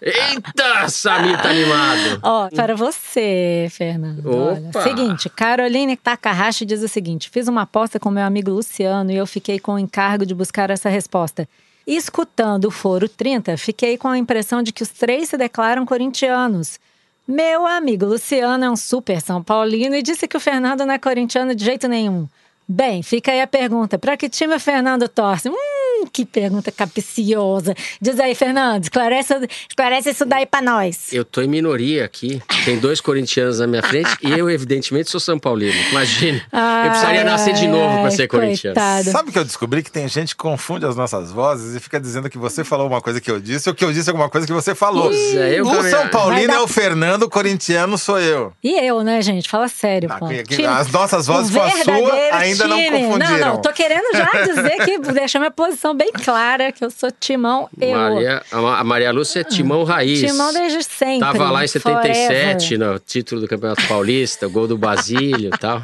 [0.00, 2.20] Eita, Samir tá animado.
[2.22, 4.22] Ó, para você, Fernando.
[4.26, 4.82] Olha, Opa!
[4.82, 9.26] seguinte, Caroline Takahashi diz o seguinte: fiz uma aposta com meu amigo Luciano e eu
[9.26, 11.46] fiquei com o encargo de buscar essa resposta.
[11.86, 16.78] Escutando o Foro 30, fiquei com a impressão de que os três se declaram corintianos.
[17.26, 20.98] Meu amigo Luciano é um super São Paulino e disse que o Fernando não é
[20.98, 22.28] corintiano de jeito nenhum.
[22.68, 25.48] Bem, fica aí a pergunta: para que time o Fernando torce?
[25.48, 25.54] Hum,
[26.06, 27.74] que pergunta capiciosa.
[28.00, 29.34] Diz aí, Fernando, esclarece,
[29.68, 31.12] esclarece isso daí pra nós.
[31.12, 32.40] Eu tô em minoria aqui.
[32.64, 35.72] Tem dois corintianos na minha frente e eu, evidentemente, sou São Paulino.
[35.90, 36.42] Imagina.
[36.84, 38.76] eu precisaria nascer de novo para Ai, ser corintiano.
[39.10, 42.28] Sabe que eu descobri que tem gente que confunde as nossas vozes e fica dizendo
[42.30, 44.52] que você falou uma coisa que eu disse ou que eu disse alguma coisa que
[44.52, 45.10] você falou.
[45.12, 48.52] É, eu o São Paulino Vai dar- é o Fernando, o corintiano sou eu.
[48.62, 49.48] E eu, né, gente?
[49.48, 50.28] Fala sério, Ah, pô.
[50.28, 52.90] que- que as nossas vozes o com a sua ainda não time.
[53.06, 53.38] confundiram.
[53.38, 57.10] Não, não, tô querendo já dizer que deixar minha posição bem clara, que eu sou
[57.10, 57.96] timão eu.
[57.96, 60.20] Maria, a Ma- a Maria Lúcia é timão raiz.
[60.20, 61.20] Timão desde sempre.
[61.20, 62.92] Tava lá em 77, forever.
[62.92, 65.82] no título do Campeonato Paulista, gol do Basílio e tal.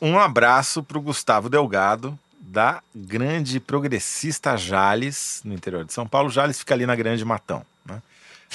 [0.00, 6.30] Um abraço pro Gustavo Delgado, da Grande Progressista Jales, no interior de São Paulo.
[6.30, 7.62] Jales fica ali na Grande Matão.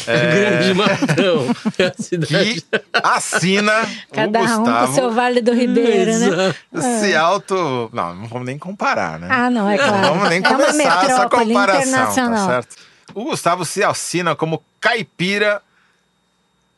[0.07, 0.13] Né?
[0.33, 1.55] Grande Matão.
[1.77, 2.61] É a cidade.
[2.61, 6.55] Que assina Cada o um com Gustavo o seu Vale do Ribeiro, né?
[6.73, 6.99] Exato.
[6.99, 7.89] se auto...
[7.93, 9.27] Não, não vamos nem comparar, né?
[9.29, 9.97] Ah, não, é claro.
[9.97, 12.75] Não vamos nem é uma começar essa comparação, tá certo?
[13.13, 15.61] O Gustavo se assina como caipira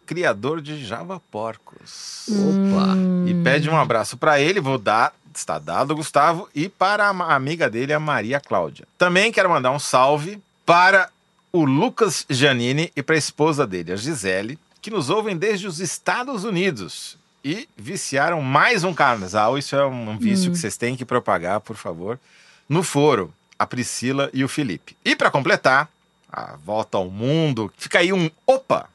[0.05, 2.28] criador de Java Porcos.
[2.30, 2.95] Opa.
[3.28, 7.70] E pede um abraço para ele, vou dar, está dado, Gustavo, e para a amiga
[7.70, 8.88] dele, a Maria Cláudia.
[8.97, 11.09] Também quero mandar um salve para
[11.56, 15.80] o Lucas Janini e para a esposa dele, a Gisele, que nos ouvem desde os
[15.80, 19.58] Estados Unidos e viciaram mais um casal.
[19.58, 22.20] Isso é um vício que vocês têm que propagar, por favor,
[22.68, 24.97] no foro, a Priscila e o Felipe.
[25.06, 25.89] E para completar,
[26.30, 28.89] a volta ao mundo, fica aí um opa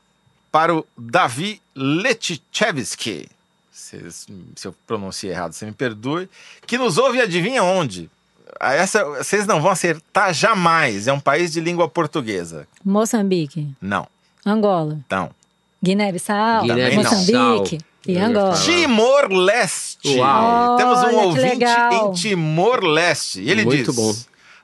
[0.52, 3.26] para o Davi Letichevski.
[3.72, 6.28] Se, se eu pronunciei errado, você me perdoe.
[6.66, 8.10] Que nos ouve e adivinha onde?
[8.58, 11.06] Ah, Essa vocês não vão acertar jamais.
[11.06, 12.66] É um país de língua portuguesa.
[12.84, 14.06] Moçambique, Não.
[14.44, 15.30] Angola, Então.
[15.82, 17.04] Guiné-Bissau, Guiné-Bissau.
[17.04, 18.54] Moçambique e Eu ia Angola.
[18.54, 20.18] Timor-Leste.
[20.18, 20.76] Uau.
[20.76, 21.92] Temos um ouvinte legal.
[21.92, 23.40] em Timor-Leste.
[23.42, 24.14] E ele Muito diz: bom.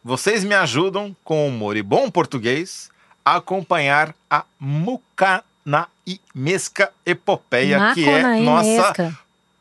[0.04, 2.90] Vocês me ajudam, com humor e bom português,
[3.24, 9.16] a acompanhar a Mucanaimesca Epopeia, que é nossa.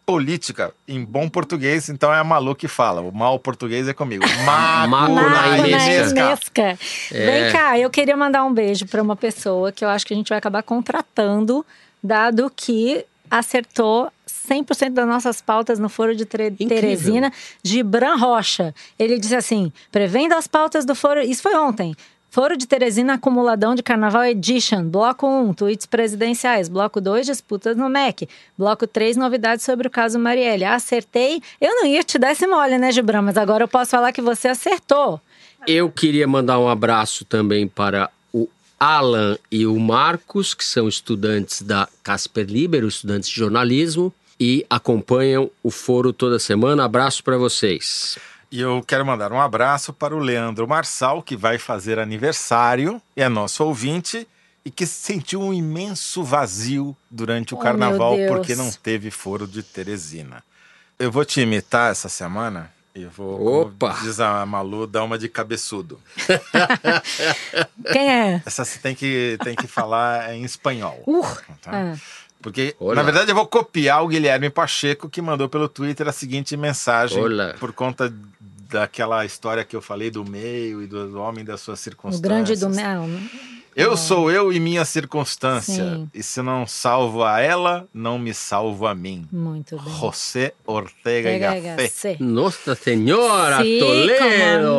[0.05, 3.01] Política em bom português, então é a Malu que fala.
[3.01, 4.23] O mal português é comigo.
[4.45, 6.13] Macunaimesca.
[6.15, 6.77] Macunaimesca.
[7.11, 7.25] É.
[7.25, 10.17] Vem cá, eu queria mandar um beijo para uma pessoa que eu acho que a
[10.17, 11.65] gente vai acabar contratando,
[12.03, 14.11] dado que acertou
[14.49, 16.67] 100% das nossas pautas no Foro de Tre- Incrível.
[16.79, 17.33] Teresina,
[17.63, 18.73] Gibran Rocha.
[18.99, 21.19] Ele disse assim: prevendo as pautas do Foro.
[21.21, 21.95] Isso foi ontem.
[22.35, 24.83] Foro de Teresina, acumuladão de Carnaval Edition.
[24.83, 26.67] Bloco 1, tweets presidenciais.
[26.67, 28.27] Bloco 2, disputas no MEC.
[28.57, 30.65] Bloco 3, novidades sobre o caso Marielle.
[30.65, 31.41] Acertei.
[31.61, 33.21] Eu não ia te dar esse mole, né, Gibran?
[33.21, 35.21] Mas agora eu posso falar que você acertou.
[35.65, 41.61] Eu queria mandar um abraço também para o Alan e o Marcos, que são estudantes
[41.61, 46.83] da Casper Libero, estudantes de jornalismo, e acompanham o foro toda semana.
[46.83, 48.19] Abraço para vocês.
[48.55, 53.27] E eu quero mandar um abraço para o Leandro Marçal, que vai fazer aniversário, é
[53.27, 54.25] nosso ouvinte
[54.63, 59.61] e que sentiu um imenso vazio durante o Oh, carnaval porque não teve foro de
[59.61, 60.41] Teresina.
[60.97, 63.97] Eu vou te imitar essa semana e eu vou, como Opa!
[64.01, 65.99] diz a Malu, dar uma de cabeçudo.
[67.91, 68.41] Quem é?
[68.45, 71.03] Essa você tem que, tem que falar em espanhol.
[71.05, 71.27] Uh,
[71.61, 71.71] tá?
[71.73, 71.95] ah.
[72.45, 72.93] Porque, Olá.
[72.93, 77.19] na verdade, eu vou copiar o Guilherme Pacheco, que mandou pelo Twitter a seguinte mensagem,
[77.19, 77.55] Olá.
[77.59, 78.13] por conta
[78.69, 82.21] daquela história que eu falei do meio e do homem das suas o circunstâncias.
[82.21, 83.07] grande do mel.
[83.75, 85.83] Eu sou eu e minha circunstância.
[85.83, 86.09] Sim.
[86.13, 89.27] E se não salvo a ela, não me salvo a mim.
[89.29, 89.93] Muito bem.
[89.99, 92.23] José Ortega y Gasset.
[92.23, 94.77] Nossa Senhora, Sí, Toledo!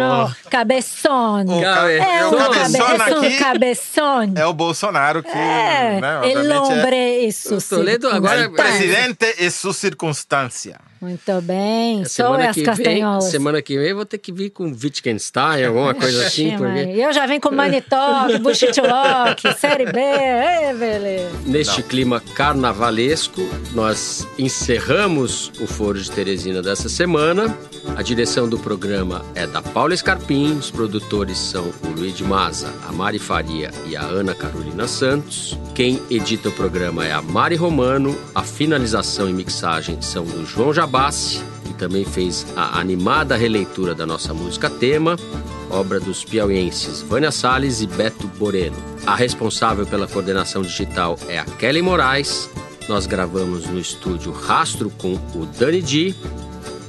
[0.49, 1.45] Cabeção.
[1.45, 3.05] O, É o cabeçona
[3.39, 8.41] cabeção, aqui é o Bolsonaro que, É, né, el hombre é e O Toledo agora-
[8.45, 10.80] el presidente e sua circunstância.
[11.01, 12.05] Muito bem.
[12.05, 13.24] Sou Semana as que, vem, castanholas.
[13.24, 17.12] semana que vem eu vou ter que vir com Wittgenstein, alguma coisa assim, porque Eu
[17.12, 19.99] já venho com Manitok, Bushitlock, Série B.
[20.01, 21.30] Ei, beleza.
[21.47, 23.40] neste clima carnavalesco
[23.72, 27.57] nós encerramos o Foro de Teresina dessa semana.
[27.97, 32.72] A direção do programa é da Paula Escarpim, os produtores são o Luiz de Maza,
[32.88, 35.57] a Mari Faria e a Ana Carolina Santos.
[35.74, 40.72] Quem edita o programa é a Mari Romano, a finalização e mixagem são do João
[40.87, 45.16] Jabassi, que também fez a animada releitura da nossa música tema,
[45.68, 48.76] obra dos piauienses Vânia Salles e Beto Boreno.
[49.05, 52.49] A responsável pela coordenação digital é a Kelly Moraes.
[52.89, 56.14] Nós gravamos no estúdio Rastro com o Dani Di.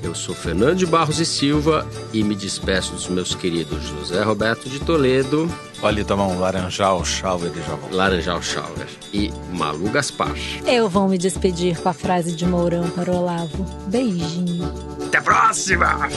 [0.04, 4.70] Eu sou Fernando de Barros e Silva e me despeço dos meus queridos José Roberto
[4.70, 5.50] de Toledo,
[5.82, 7.95] Olha, tomar um laranjal, shower e já volto.
[7.95, 10.36] Laranjal Schauer e Malu Gaspar.
[10.66, 13.64] Eu vou me despedir com a frase de Mourão para o Olavo.
[13.88, 14.74] Beijinho.
[15.06, 16.10] Até a próxima!